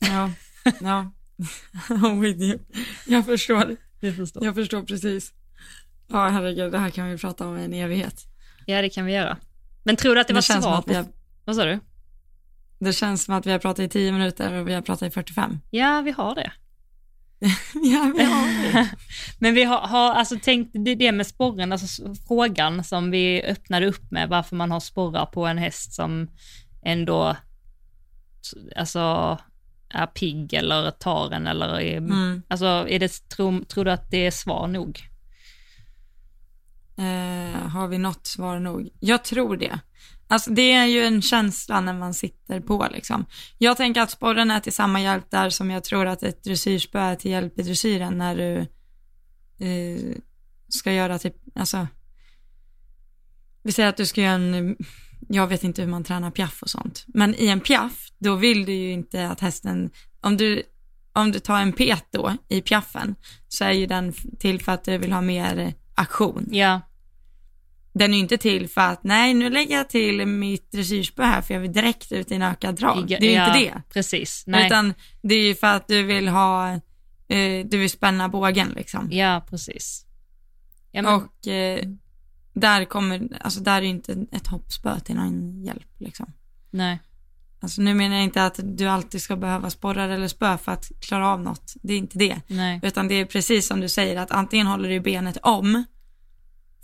[0.00, 0.30] Ja,
[0.80, 1.10] ja.
[1.88, 2.58] I'm with you.
[3.06, 3.76] Jag förstår.
[4.00, 4.44] Du förstår.
[4.44, 5.32] Jag förstår precis.
[6.08, 8.24] Ja, herregud, det här kan vi prata om i en evighet.
[8.66, 9.36] Ja, det kan vi göra.
[9.84, 10.94] Men tror du att det, Det var svar på...
[10.94, 11.06] har,
[11.44, 11.80] Vad sa du?
[12.78, 15.10] det känns som att vi har pratat i 10 minuter och vi har pratat i
[15.10, 15.58] 45.
[15.70, 16.52] Ja, vi har det.
[17.74, 18.86] ja, vi har.
[19.38, 23.86] Men vi har, har alltså tänkt, det, det med sporren, alltså frågan som vi öppnade
[23.86, 26.28] upp med, varför man har sporrar på en häst som
[26.84, 27.36] ändå
[28.76, 29.38] alltså,
[29.88, 32.42] är pigg eller tar en eller är, Mm.
[32.48, 35.00] alltså, är det, tror, tror du att det är svar nog?
[36.96, 38.88] Eh, har vi något svar nog?
[39.00, 39.78] Jag tror det.
[40.28, 43.24] Alltså det är ju en känsla när man sitter på liksom.
[43.58, 46.98] Jag tänker att sporren är till samma hjälp där som jag tror att ett dressyrspö
[46.98, 48.58] är till hjälp i dressyren när du
[49.66, 50.16] eh,
[50.68, 51.86] ska göra typ, alltså
[53.62, 54.76] vi säger att du ska göra en,
[55.28, 58.64] jag vet inte hur man tränar piaff och sånt, men i en piaff, då vill
[58.64, 60.62] du ju inte att hästen, om du,
[61.12, 63.14] om du tar en pet då i piaffen,
[63.48, 66.48] så är ju den till för att du vill ha mer aktion.
[66.50, 66.80] Ja,
[67.94, 71.42] den är ju inte till för att, nej nu lägger jag till mitt dressyrspö här
[71.42, 73.06] för jag vill direkt ut i en ökad drag.
[73.08, 73.82] Det är ju ja, inte det.
[73.92, 74.66] Precis, nej.
[74.66, 76.72] Utan det är ju för att du vill ha,
[77.28, 79.08] eh, du vill spänna bågen liksom.
[79.12, 80.06] Ja, precis.
[80.90, 81.80] Ja, men, Och eh,
[82.54, 86.32] där kommer, alltså där är ju inte ett hoppspö till någon hjälp liksom.
[86.70, 86.98] nej.
[87.60, 90.92] Alltså nu menar jag inte att du alltid ska behöva sporrar eller spö för att
[91.00, 91.74] klara av något.
[91.82, 92.40] Det är inte det.
[92.46, 92.80] Nej.
[92.82, 95.84] Utan det är precis som du säger att antingen håller du benet om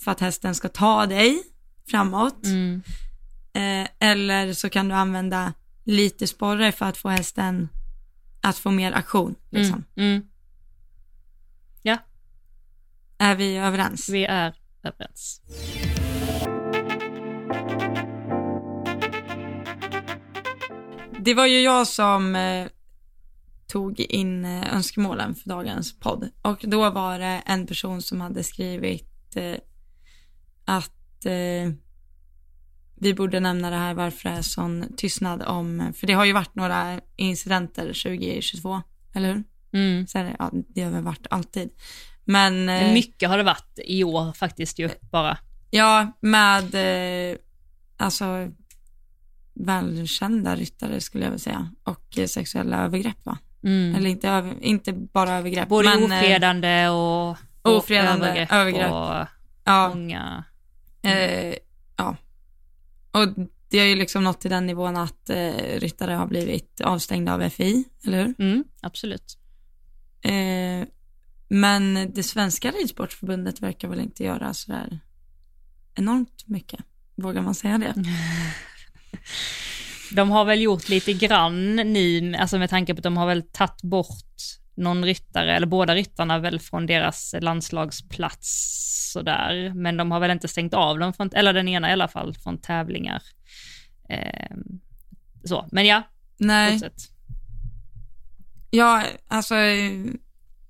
[0.04, 1.42] för att hästen ska ta dig
[1.90, 2.44] framåt.
[2.44, 2.82] Mm.
[3.52, 5.52] Eh, eller så kan du använda
[5.84, 7.68] lite sporre för att få hästen
[8.40, 9.34] att få mer aktion.
[9.50, 9.84] Liksom.
[9.96, 10.10] Mm.
[10.12, 10.26] Mm.
[11.82, 11.98] Ja,
[13.18, 14.08] Är vi överens?
[14.08, 15.40] vi är överens.
[21.18, 22.66] Det var ju jag som eh,
[23.66, 26.28] tog in eh, önskemålen för dagens podd.
[26.42, 29.54] Och då var det en person som hade skrivit eh,
[30.76, 31.72] att eh,
[33.00, 36.32] vi borde nämna det här varför det är sån tystnad om, för det har ju
[36.32, 38.82] varit några incidenter 2022,
[39.14, 39.44] eller hur?
[39.72, 40.06] Mm.
[40.06, 41.70] Så det, ja, det har väl varit alltid.
[42.24, 45.38] Men, eh, mycket har det varit i år faktiskt ju, bara.
[45.70, 46.74] ja, med
[47.32, 47.36] eh,
[47.96, 48.48] alltså
[49.54, 53.38] välkända ryttare skulle jag vilja säga och sexuella övergrepp va?
[53.64, 53.94] Mm.
[53.94, 55.68] Eller inte, över, inte bara övergrepp.
[55.68, 57.30] Både men, eh, ofredande och,
[57.62, 58.92] och Ofredande, övergrepp.
[58.92, 59.26] och
[59.64, 60.44] Ja, många...
[61.02, 61.54] eh,
[61.96, 62.16] ja.
[63.10, 63.28] Och
[63.70, 67.50] det har ju liksom nått till den nivån att eh, ryttare har blivit avstängda av
[67.50, 68.34] FI, eller hur?
[68.38, 69.38] Mm, absolut.
[70.22, 70.88] Eh,
[71.48, 75.00] men det svenska ridsportförbundet verkar väl inte göra sådär
[75.94, 76.80] enormt mycket.
[77.14, 77.94] Vågar man säga det?
[80.12, 83.42] De har väl gjort lite grann nu, alltså med tanke på att de har väl
[83.42, 88.80] tagit bort någon ryttare, eller båda ryttarna väl från deras landslagsplats
[89.12, 92.08] sådär, men de har väl inte stängt av dem, från, eller den ena i alla
[92.08, 93.22] fall, från tävlingar.
[94.08, 94.56] Eh,
[95.44, 96.02] så, men ja,
[96.36, 97.02] Nej, fortsätt.
[98.70, 99.54] ja, alltså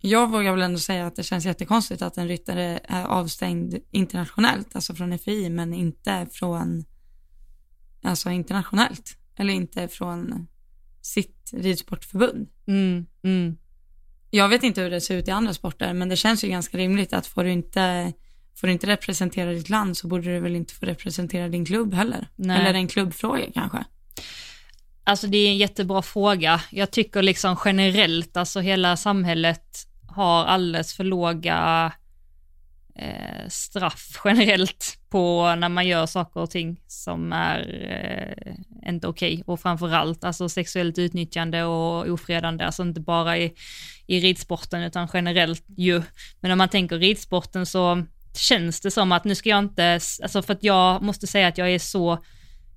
[0.00, 4.76] jag vågar väl ändå säga att det känns jättekonstigt att en ryttare är avstängd internationellt,
[4.76, 6.84] alltså från FI, men inte från,
[8.02, 10.46] alltså internationellt, eller inte från
[11.02, 12.48] sitt ridsportförbund.
[12.66, 13.56] Mm, mm.
[14.30, 16.78] Jag vet inte hur det ser ut i andra sporter, men det känns ju ganska
[16.78, 18.12] rimligt att får du inte,
[18.56, 21.94] får du inte representera ditt land så borde du väl inte få representera din klubb
[21.94, 22.28] heller.
[22.36, 22.60] Nej.
[22.60, 23.84] Eller en klubbfråga kanske.
[25.04, 26.60] Alltså det är en jättebra fråga.
[26.70, 31.92] Jag tycker liksom generellt, alltså hela samhället har alldeles för låga
[33.00, 39.42] eh, straff generellt på när man gör saker och ting som är eh, inte okej.
[39.46, 43.54] Och framförallt alltså sexuellt utnyttjande och ofredande, alltså inte bara i,
[44.06, 46.02] i ridsporten utan generellt ju.
[46.40, 48.02] Men om man tänker ridsporten så
[48.34, 51.58] känns det som att nu ska jag inte, alltså för att jag måste säga att
[51.58, 52.18] jag är så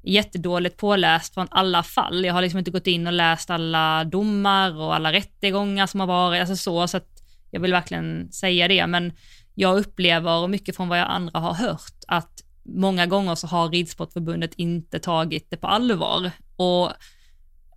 [0.04, 2.26] jättedåligt påläst från alla fall.
[2.26, 6.08] Jag har liksom inte gått in och läst alla domar och alla rättegångar som har
[6.08, 7.08] varit, alltså så, så att
[7.52, 9.14] jag vill verkligen säga det, men
[9.56, 13.70] jag upplever, och mycket från vad jag andra har hört, att många gånger så har
[13.70, 16.32] Ridsportförbundet inte tagit det på allvar.
[16.56, 16.92] Och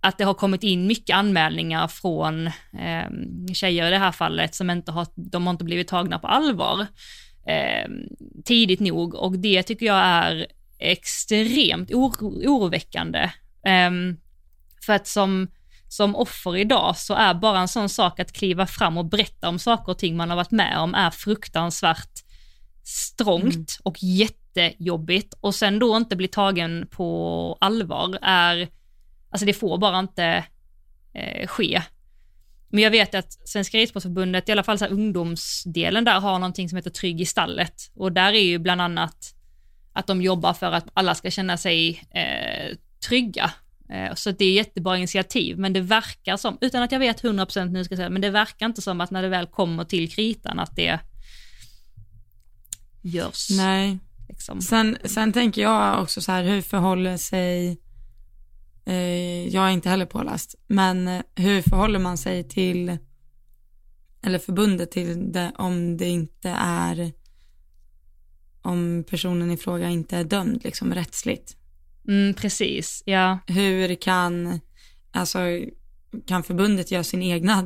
[0.01, 3.09] att det har kommit in mycket anmälningar från eh,
[3.53, 6.87] tjejer i det här fallet som inte har, de har inte blivit tagna på allvar
[7.47, 7.89] eh,
[8.45, 10.47] tidigt nog och det tycker jag är
[10.79, 13.19] extremt oro, oroväckande.
[13.65, 13.91] Eh,
[14.85, 15.47] för att som,
[15.87, 19.59] som offer idag så är bara en sån sak att kliva fram och berätta om
[19.59, 22.23] saker och ting man har varit med om är fruktansvärt
[22.83, 23.65] strångt Mm.
[23.83, 28.69] och jättejobbigt och sen då inte bli tagen på allvar är,
[29.29, 30.45] alltså det får bara inte
[31.13, 31.81] eh, ske.
[32.69, 36.75] Men jag vet att Svenska Ridsportförbundet, i alla fall så ungdomsdelen där, har någonting som
[36.75, 37.91] heter Trygg i stallet.
[37.95, 39.33] Och där är ju bland annat
[39.93, 42.77] att de jobbar för att alla ska känna sig eh,
[43.07, 43.51] trygga.
[43.89, 47.69] Eh, så det är jättebra initiativ, men det verkar som, utan att jag vet 100%
[47.69, 50.11] nu ska jag säga, men det verkar inte som att när det väl kommer till
[50.11, 50.99] kritan att det
[53.01, 53.49] görs.
[53.49, 53.99] Nej.
[54.29, 54.61] Liksom.
[54.61, 57.81] Sen, sen tänker jag också så här, hur förhåller sig,
[58.85, 62.97] eh, jag är inte heller påläst, men eh, hur förhåller man sig till,
[64.21, 67.11] eller förbundet till det om det inte är,
[68.61, 71.56] om personen i fråga inte är dömd liksom rättsligt?
[72.07, 73.39] Mm, precis, ja.
[73.47, 74.59] Hur kan,
[75.11, 75.39] alltså,
[76.27, 77.63] kan förbundet göra sin egna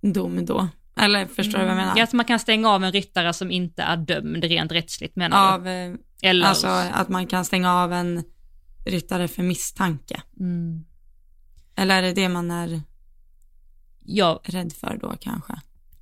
[0.00, 0.68] dom då?
[0.96, 1.96] Eller förstår du vad jag menar?
[1.96, 5.48] Ja, att man kan stänga av en ryttare som inte är dömd rent rättsligt menar
[5.48, 5.54] du?
[5.54, 8.24] Av, eh, Eller, alltså att man kan stänga av en
[8.86, 10.22] ryttare för misstanke.
[10.40, 10.84] mm,
[11.76, 12.80] Eller är det det man är
[14.04, 15.52] ja, rädd för då kanske?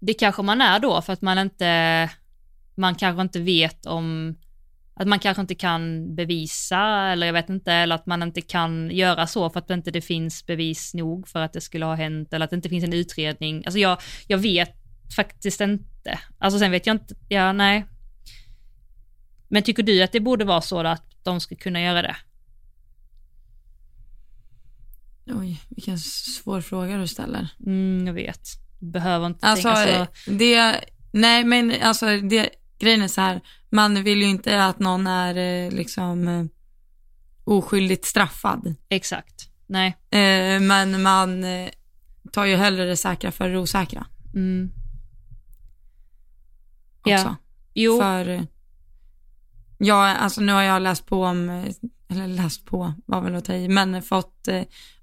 [0.03, 2.11] det kanske man är då för att man inte,
[2.75, 4.37] man kanske inte vet om,
[5.01, 6.81] att man kanske inte kan bevisa
[7.13, 9.91] eller jag vet inte, eller att man inte kan göra så för att det inte
[9.91, 12.85] det finns bevis nog för att det skulle ha hänt eller att det inte finns
[12.85, 13.63] en utredning.
[13.67, 14.77] Alltså jag, jag vet
[15.17, 16.19] faktiskt inte.
[16.39, 17.87] Alltså sen vet jag inte, ja nej.
[19.49, 22.17] Men tycker du att det borde vara så att de ska kunna göra det?
[25.27, 27.49] Oj, vilken svår fråga du ställer.
[27.67, 28.49] Mm, jag vet.
[28.79, 30.31] Behöver inte Alltså, tänka så.
[30.31, 35.07] det, nej men alltså det, grejen är så här, man vill ju inte att någon
[35.07, 36.45] är eh, liksom eh,
[37.45, 38.75] oskyldigt straffad.
[38.89, 39.51] Exakt.
[39.67, 39.89] Nej.
[40.11, 41.45] Eh, men man
[42.33, 44.73] tar ju hellre det säkra för det osäkra Mm.
[47.01, 47.11] också.
[47.11, 47.37] Ja.
[47.75, 48.01] Jo.
[48.01, 48.47] För,
[49.79, 51.49] ja, alltså nu har jag läst på om,
[52.09, 54.49] eller läst på var väl att ta i, men fått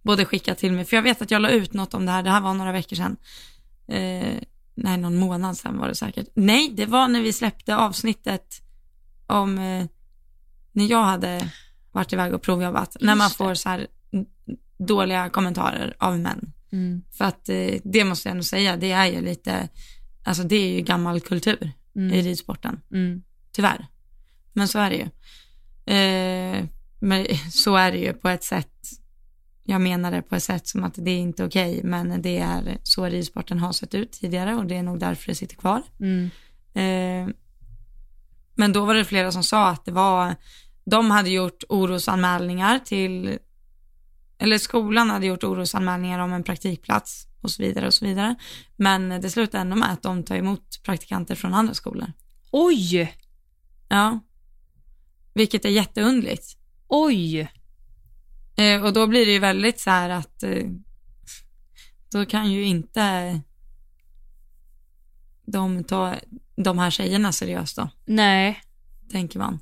[0.01, 2.23] både skickat till mig, för jag vet att jag la ut något om det här,
[2.23, 3.17] det här var några veckor sedan.
[4.77, 6.27] Nej, någon månad sedan var det säkert.
[6.33, 8.61] Nej, det var när vi släppte avsnittet
[9.27, 9.85] om eh,
[10.71, 11.51] när jag hade
[11.91, 13.87] varit iväg och provjobbat, när man Just får så här
[14.77, 16.53] dåliga kommentarer av män.
[16.71, 17.01] Mm.
[17.11, 19.69] För att eh, det måste jag ändå säga, det är ju lite,
[20.23, 22.11] alltså det är ju gammal kultur i Mm.
[22.11, 23.23] ridsporten Mm.
[23.51, 23.87] tyvärr.
[24.53, 25.09] Men så är det ju.
[25.95, 26.65] Eh,
[26.99, 28.89] men så är det ju på ett sätt,
[29.69, 32.77] jag menar det på ett sätt som att det är inte okej, men det är
[32.83, 35.81] så ridsporten har sett ut tidigare och det är nog därför det sitter kvar.
[35.99, 36.29] Mm.
[36.73, 37.35] Eh,
[38.55, 40.35] men då var det flera som sa att det var,
[40.85, 43.39] de hade gjort orosanmälningar till,
[44.37, 48.35] eller skolan hade gjort orosanmälningar om en praktikplats och så vidare och så vidare.
[48.75, 52.13] Men det slutade ändå med att de tar emot praktikanter från andra skolor.
[52.51, 53.15] Oj!
[53.89, 54.19] Ja.
[55.33, 56.57] Vilket är jätteundligt.
[56.87, 57.49] Oj!
[58.57, 60.63] Eh, och då blir det ju väldigt så här att eh,
[62.11, 63.39] då kan ju inte
[65.45, 66.15] de ta
[66.55, 68.61] de här tjejerna seriöst då, Nej.
[69.11, 69.59] tänker man.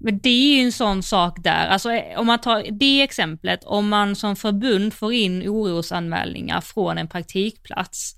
[0.00, 3.64] Men det är ju en sån sak där, alltså eh, om man tar det exemplet,
[3.64, 8.16] om man som förbund får in orosanmälningar från en praktikplats,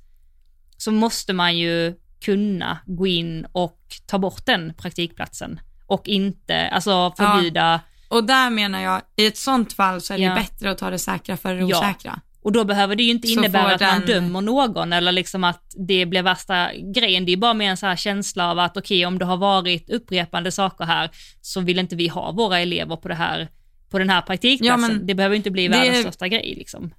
[0.76, 7.12] så måste man ju kunna gå in och ta bort den praktikplatsen och inte, alltså
[7.16, 10.34] förbjuda, Och där menar jag, i ett sånt fall så är det Ja.
[10.34, 11.78] bättre att ta det säkra för det Ja.
[11.78, 12.20] osäkra.
[12.42, 15.62] och då behöver det ju inte innebära att man den- dömer någon eller liksom att
[15.88, 19.06] det blir värsta grejen, det är bara mer en så här känsla av att okej,
[19.06, 23.08] om det har varit upprepande saker här så vill inte vi ha våra elever på
[23.08, 23.48] det här
[23.90, 24.82] på den här praktikplatsen.
[24.82, 26.94] Ja, men det behöver inte bli det- världens största grej liksom.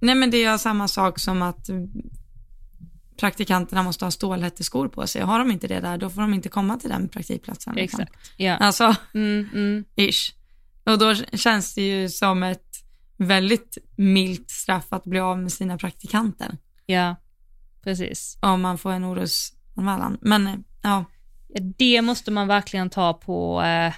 [0.00, 1.68] Nej men det är samma sak som att
[3.16, 5.22] praktikanterna måste ha stålhätteskor på sig.
[5.22, 7.74] Har de inte det där, då får de inte komma till den praktikplatsen.
[7.74, 8.00] Liksom.
[8.00, 8.30] Exakt.
[8.36, 8.56] Ja.
[8.56, 9.84] Alltså, Mm, mm.
[9.96, 10.32] ish.
[10.84, 12.62] Och då känns det ju som ett
[13.16, 16.58] väldigt milt straff att bli av med sina praktikanter.
[16.86, 17.16] ja,
[17.84, 18.38] precis.
[18.40, 20.18] Om man får en orosanmälan.
[20.20, 21.04] Men eh, Ja,
[21.78, 23.92] Det måste man verkligen ta på, eh,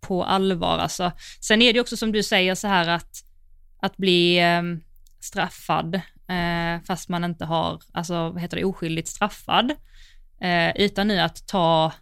[0.00, 0.78] på allvar.
[0.78, 1.12] Alltså.
[1.40, 3.24] Sen är det också som du säger så här att,
[3.80, 4.62] att bli eh,
[5.20, 9.70] straffad eh, fast man inte har, alltså vad heter det, oskyldigt straffad,
[10.40, 11.92] eh, utan nu att ta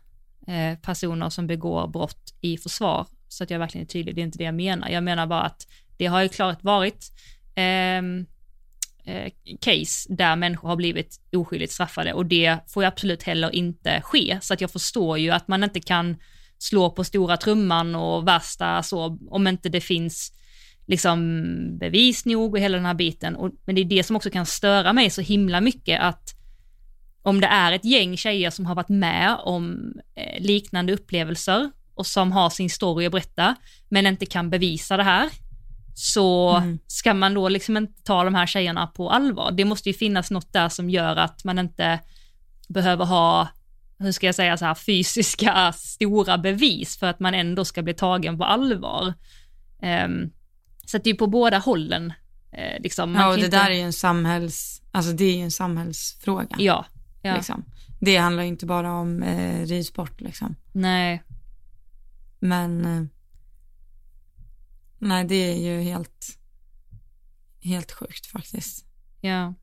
[0.47, 3.07] eh, personer som begår brott i försvar.
[3.29, 4.89] Så att jag verkligen är tydlig, det är inte det jag menar.
[4.89, 5.67] Jag menar bara att
[5.97, 7.13] det har ju klart varit
[7.55, 8.27] ehm,
[9.05, 14.01] eh, case där människor har blivit oskyldigt straffade och det får ju absolut heller inte
[14.05, 14.39] ske.
[14.43, 16.17] Så att jag förstår ju att man inte kan
[16.59, 20.33] slå på stora trumman och värsta så, om inte det finns
[20.91, 21.19] liksom
[21.79, 23.37] bevis nog och hela den här biten.
[23.37, 26.35] Och, men det är det som också kan störa mig så himla mycket att
[27.23, 32.07] om det är ett gäng tjejer som har varit med om eh, liknande upplevelser och
[32.07, 33.55] som har sin story att berätta,
[33.89, 35.29] men inte kan bevisa det här,
[35.95, 36.79] så Mm.
[36.87, 39.53] ska man då liksom inte ta de här tjejerna på allvar.
[39.53, 42.01] Det måste ju finnas något där som gör att man inte
[42.69, 43.49] behöver ha
[43.99, 47.95] hur ska jag säga, så här fysiska stora bevis för att man ändå ska bli
[47.95, 49.15] tagen på allvar.
[50.05, 50.31] Um,
[50.91, 52.13] så att det är på båda hållen.
[52.53, 53.57] Eh, liksom, ja, och det inte...
[53.57, 56.57] där är ju en samhälls, alltså det är en samhällsfråga.
[56.59, 56.87] Ja.
[57.23, 57.37] ja.
[57.37, 57.65] Liksom.
[58.01, 60.57] Det handlar ju inte bara om eh, ridsport liksom.
[60.73, 61.23] Nej.
[62.41, 63.05] Men eh,
[64.99, 66.39] nej, det är ju helt,
[67.63, 68.85] helt sjukt faktiskt.
[69.21, 69.55] Ja.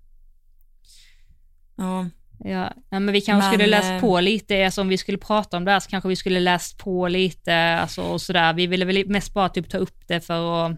[1.76, 2.10] Ja.
[2.40, 5.18] Ja, ja men vi kanske Men, skulle läst eh, på lite, alltså om vi skulle
[5.18, 8.54] prata om det här så kanske vi skulle läst på lite, alltså och sådär.
[8.54, 10.78] Vi ville väl mest bara typ ta upp det för att,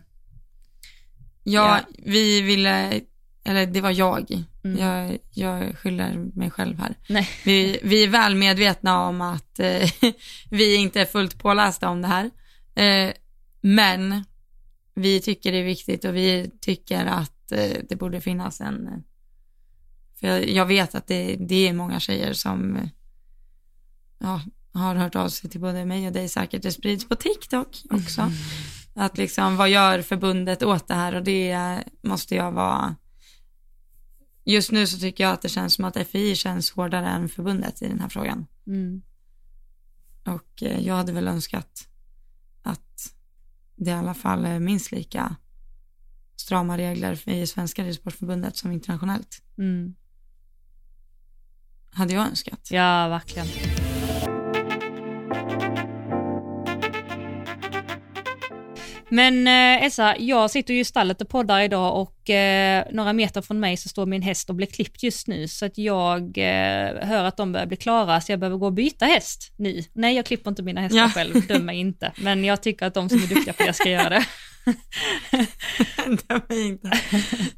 [1.52, 3.02] Ja, vi ville,
[3.43, 4.43] eller det var jag.
[4.64, 4.78] Mm.
[4.78, 6.95] Jag, jag skyller mig själv här.
[7.10, 9.89] nej, Vi, vi är väl medvetna om att eh,
[10.50, 12.30] vi inte är fullt pålästa om det här.
[12.76, 13.14] Eh,
[13.62, 14.24] men
[14.95, 19.04] vi tycker det är viktigt och vi tycker att eh, det borde finnas en...
[20.20, 22.89] För jag, jag vet att det, det är många tjejer som
[24.20, 24.41] ja,
[24.74, 26.62] har hört av sig till både mig och dig säkert.
[26.62, 28.32] Det sprids på TikTok också.
[29.00, 31.16] Att liksom, vad gör förbundet åt det här?
[31.16, 32.95] Och det måste jag vara...
[34.45, 37.82] Just nu så tycker jag att det känns som att FI känns hårdare än förbundet
[37.82, 38.47] i den här frågan.
[38.68, 39.02] mm.
[40.26, 41.88] Och eh, jag hade väl önskat
[42.64, 43.14] att
[43.76, 45.36] det i alla fall är minst lika
[46.36, 49.41] strama regler i svenska ridsportförbundet som internationellt.
[49.58, 49.95] Mm.
[51.91, 52.72] Hade jag önskat.
[52.72, 53.47] ja verkligen.
[59.10, 63.41] Men eh, Elsa, jag sitter ju i stallet och poddar idag och eh, några meter
[63.41, 67.07] från mig så står min häst och blir klippt just nu så att jag eh,
[67.07, 69.84] hör att de börjar bli klara så jag behöver gå och byta häst nu.
[69.93, 71.10] Nej, jag klipper inte mina hästar Ja.
[71.10, 72.12] själv, döm mig inte.
[72.18, 74.26] Men jag tycker att de som är duktiga på det ska göra det.
[76.05, 76.91] Ändra mig inte.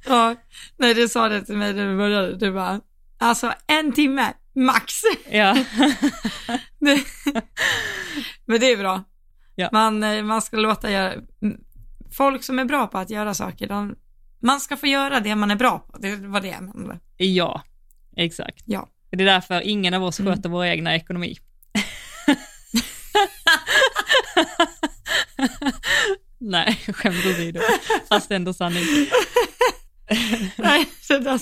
[0.07, 0.35] Ja,
[0.77, 2.81] när du sa det till mig när du började, du bara,
[3.19, 4.93] alltså en timme, max.
[5.31, 5.57] Ja.
[6.79, 6.99] Det,
[8.45, 9.03] men det är bra.
[9.61, 9.69] Ja.
[9.71, 11.13] Man, eh, man ska låta göra,
[12.17, 13.95] folk som är bra på att göra saker, de,
[14.41, 15.97] man ska få göra det man är bra på.
[15.97, 16.99] Det var det jag menade.
[17.17, 17.61] ja,
[18.17, 18.63] exakt.
[18.65, 18.89] Ja.
[19.11, 20.33] Det är därför ingen av oss Mm.
[20.35, 21.35] sköter vår egna ekonomi.
[26.39, 27.59] Nej, skämt åsido.
[28.09, 28.83] Fast ändå sanning.
[30.57, 31.41] Nej, det där.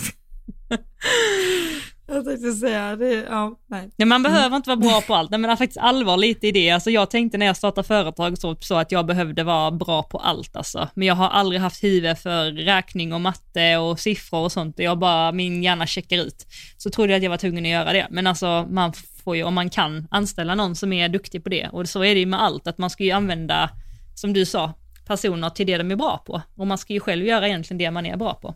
[2.11, 3.89] Jag tänkte säga det, ja, nej.
[3.95, 5.31] Nej, man behöver inte vara bra på allt.
[5.31, 6.69] Nej, men faktiskt allvar lite i det.
[6.69, 10.17] Alltså, jag tänkte när jag startade företag så, så att jag behövde vara bra på
[10.17, 10.55] allt.
[10.55, 10.89] Alltså.
[10.93, 14.79] Men jag har aldrig haft huvud för räkning och matte och siffror och sånt.
[14.79, 16.45] Jag bara, min hjärna checkar ut.
[16.77, 18.07] Så trodde jag att jag var tvungen att göra det.
[18.09, 18.93] Men alltså, man
[19.23, 21.69] får ju, om man kan, anställa någon som är duktig på det.
[21.71, 23.69] Och så är det ju med allt, att man ska ju använda,
[24.15, 24.73] som du sa,
[25.07, 26.41] personer till det de är bra på.
[26.55, 28.55] Och man ska ju själv göra egentligen det man är bra på.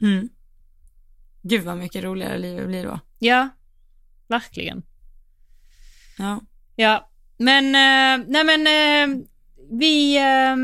[0.00, 0.28] Mm.
[1.48, 3.00] Gud vad mycket roligare livet blir då.
[3.18, 3.48] Ja,
[4.28, 4.82] verkligen.
[6.18, 6.40] Ja.
[6.76, 9.24] Ja, men, eh, nej men eh,
[9.78, 10.56] vi eh,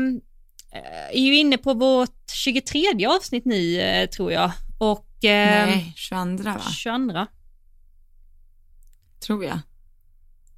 [1.11, 4.51] är ju inne på vårt 23 avsnitt nu eh, tror jag.
[4.77, 6.59] Och eh, Nej, 22 va?
[6.71, 7.25] 22.
[9.19, 9.59] Tror jag.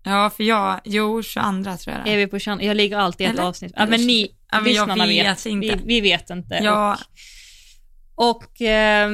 [0.03, 2.65] Ja, för jag, jo, 22 tror jag det Är vi på 22?
[2.65, 3.43] Jag ligger alltid i ett Eller?
[3.43, 3.73] avsnitt.
[3.75, 4.97] Ja, men ni, Ja, men jag vet.
[5.37, 5.67] vet inte.
[5.67, 6.59] Vi, vi vet inte.
[6.63, 6.97] Ja,
[8.15, 9.09] Och, och eh,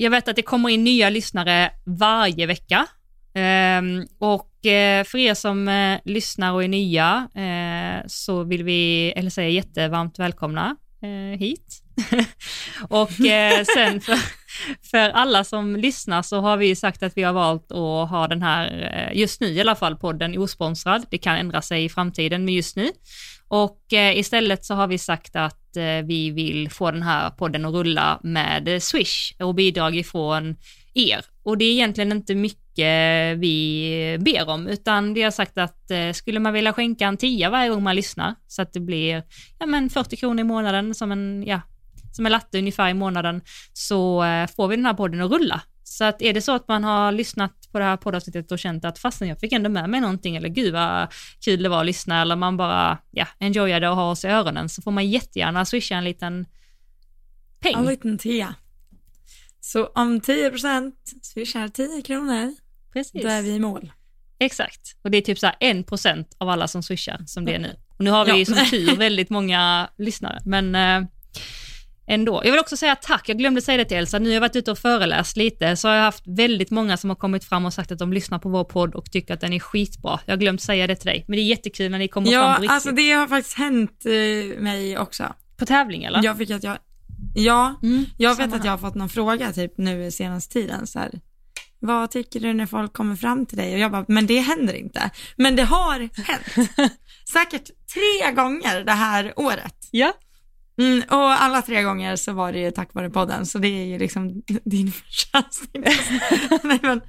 [0.00, 2.86] jag vet att det kommer in nya lyssnare varje vecka.
[3.34, 9.12] Ehm, och eh, för er som eh, lyssnar och är nya eh, så vill vi,
[9.16, 10.76] eller säga jättevarmt välkomna
[11.38, 11.82] hit.
[12.88, 13.10] och
[13.76, 14.18] sen för,
[14.90, 18.42] för alla som lyssnar så har vi sagt att vi har valt att ha den
[18.42, 21.06] här, just nu i alla fall, podden osponsrad.
[21.10, 22.90] Det kan ändra sig i framtiden, men just nu.
[23.50, 27.64] Och eh, istället så har vi sagt att eh, vi vill få den här podden
[27.64, 30.56] att rulla med eh, Swish och bidrag ifrån
[30.94, 31.24] er.
[31.42, 32.58] Och det är egentligen inte mycket
[33.38, 37.50] vi ber om, utan vi har sagt att eh, skulle man vilja skänka en tia
[37.50, 39.22] varje gång man lyssnar, så att det blir
[39.58, 41.60] ja, men 40 kronor i månaden som en, ja,
[42.12, 43.40] som en latte ungefär i månaden,
[43.72, 45.62] så eh, får vi den här podden att rulla.
[45.90, 48.84] Så att är det så att man har lyssnat på det här poddavsnittet och känt
[48.84, 51.08] att fastän jag fick ändå med mig någonting, eller gud vad
[51.44, 54.68] kul det var att lyssna, eller man bara ja, enjoyade att ha oss i öronen,
[54.68, 56.46] så får man jättegärna swisha en liten
[57.60, 57.74] peng.
[57.74, 58.54] en liten tia.
[59.60, 62.54] Så om 10% swishar 10 kronor,
[62.92, 63.22] Precis.
[63.22, 63.92] då är vi i mål.
[64.38, 64.96] Exakt.
[65.02, 67.76] Och det är typ så här 1% av alla som swishar som det är nu.
[67.98, 68.44] Och nu har vi Ja.
[68.44, 71.08] som tur väldigt många lyssnare, men eh,
[72.10, 72.40] ändå.
[72.44, 74.56] Jag vill också säga tack, jag glömde säga det till Elsa, nu har jag varit
[74.56, 77.72] ute och föreläst lite, så har jag haft väldigt många som har kommit fram och
[77.74, 80.20] sagt att de lyssnar på vår podd och tycker att den är skitbra.
[80.26, 82.40] Jag har glömt säga det till dig, men det är jättekul när ni kommer fram
[82.40, 82.74] Ja, på riktigt.
[82.74, 85.34] alltså det har faktiskt hänt eh, mig också.
[85.56, 86.24] På tävling eller?
[86.24, 86.78] Jag fick att jag,
[87.34, 88.64] ja, Mm, jag vet att här.
[88.64, 91.10] jag har fått någon fråga typ nu senaste tiden så här.
[91.78, 93.72] vad tycker du när folk kommer fram till dig?
[93.74, 95.10] Och jag bara, men det händer inte.
[95.36, 96.68] Men det har hänt.
[97.32, 99.74] Säkert tre gånger det här året.
[99.90, 100.12] Ja.
[100.80, 103.84] Mm, och alla tre gånger så var det ju tack vare podden, så det är
[103.84, 105.62] ju liksom din förtjänst.
[106.62, 107.00] nej men,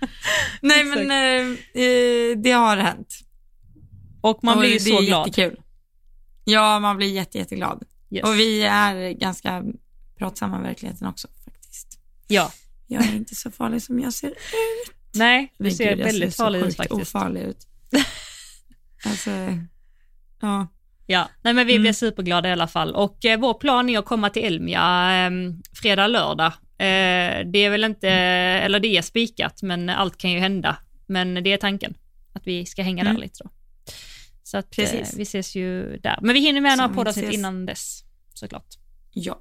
[0.62, 3.20] nej, men eh, eh, det har hänt.
[4.22, 5.28] Och man blir ju och så det är glad.
[5.28, 5.62] jättekul.
[6.44, 7.84] Ja, man blir jätte, jätteglad.
[8.10, 8.24] Yes.
[8.24, 9.64] Och vi är ganska
[10.18, 12.00] pratsamma i verkligheten också faktiskt.
[12.28, 12.52] Ja.
[12.88, 14.38] Jag är inte så farlig som jag ser ut.
[15.14, 17.02] Nej, du ser gud, jag väldigt så farlig ut sjukt faktiskt.
[17.02, 17.68] ofarlig ut.
[19.06, 19.30] alltså,
[20.42, 20.68] ja.
[21.06, 21.82] Ja, nej men vi Mm.
[21.82, 22.96] blir superglada i alla fall.
[22.96, 25.32] Och eh, vår plan är att komma till Elmia eh,
[25.82, 26.48] fredag, lördag.
[26.78, 30.78] Eh, det är väl inte, eller det är spikat, men allt kan ju hända.
[31.08, 31.94] Men det är tanken,
[32.34, 33.14] att vi ska hänga Mm.
[33.16, 33.50] där lite då.
[34.44, 34.86] Så att eh,
[35.18, 36.20] vi ses ju där.
[36.22, 38.68] Men vi hinner med Så några poddavsnitt innan dess, såklart.
[39.14, 39.40] Ja,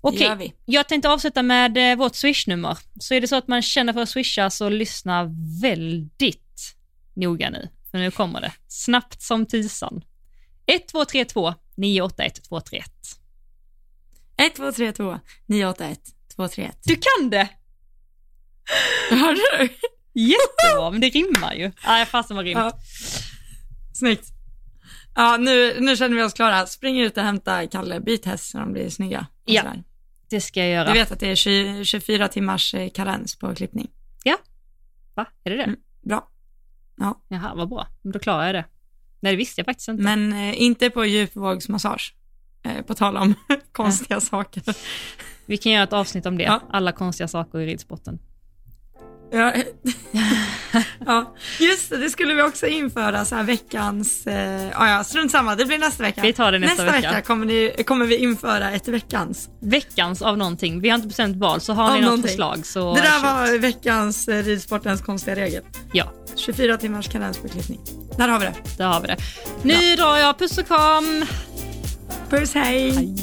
[0.00, 0.52] Okej, vi.
[0.64, 2.78] jag tänkte avsluta med eh, vårt swishnummer.
[3.00, 5.30] Så är det så att man känner för att swisha så lyssna
[5.62, 6.74] väldigt
[7.14, 7.68] noga nu.
[7.90, 8.52] För nu kommer det.
[8.68, 10.04] Snabbt som tisan.
[10.66, 12.84] 1232 981 231.
[14.36, 16.00] 1, 2, 3, 2, 9, 8, 1,
[16.36, 16.78] 2, 3, 1.
[16.84, 17.48] Du kan det!
[19.10, 19.68] Hörde du?
[20.20, 21.72] Jättebra, men det rimmar ju.
[21.86, 22.58] Nej, fasen vad rimt.
[22.58, 22.78] Ja.
[23.94, 24.28] Snyggt.
[25.14, 26.66] Ja, nu, nu känner vi oss klara.
[26.66, 29.26] Spring ut och hämta Kalle, byt häst så de blir snygga.
[29.44, 29.62] Ja.
[29.62, 29.82] sådär.
[30.30, 30.92] Det ska jag göra.
[30.92, 33.90] Du vet att det är 20, 24 timmars eh, karens på klippning.
[35.14, 35.26] Va?
[35.44, 35.62] Är det det?
[35.62, 35.76] Mm.
[36.02, 36.28] Bra.
[37.28, 37.86] Jaha, vad bra.
[38.02, 38.64] Då klarar jag det.
[39.22, 40.02] Nej, det visste jag faktiskt inte.
[40.02, 42.14] Men eh, inte på djupvågsmassage.
[42.64, 43.34] Eh, på tal om
[43.72, 44.62] konstiga saker.
[45.46, 46.44] Vi kan göra ett avsnitt om det.
[46.44, 46.60] Ja.
[46.70, 48.18] Alla konstiga saker i ridsporten.
[49.32, 49.52] Ja.
[51.06, 55.30] ja, just det, det skulle vi också införa så här veckans, eh, ja, ja strunt
[55.30, 56.22] samma, det blir nästa vecka.
[56.22, 57.22] Vi tar det nästa nästa vecka.
[57.22, 59.48] kommer, ni, kommer vi införa ett veckans.
[59.60, 60.80] Veckans av någonting.
[60.80, 62.28] Vi har inte bestämt val, så har Av ni något någonting.
[62.28, 63.22] förslag så det där shoot.
[63.22, 65.62] var veckans eh, ridsportens konstiga regel.
[65.92, 67.80] Ja, 24 timmars karens på klippning.
[68.18, 68.54] Där har vi det.
[68.78, 69.16] där har vi det.
[69.62, 70.38] Nu drar jag.
[70.38, 71.24] Puss och kram!
[72.30, 72.90] Puss, hej.
[72.90, 73.14] Hej.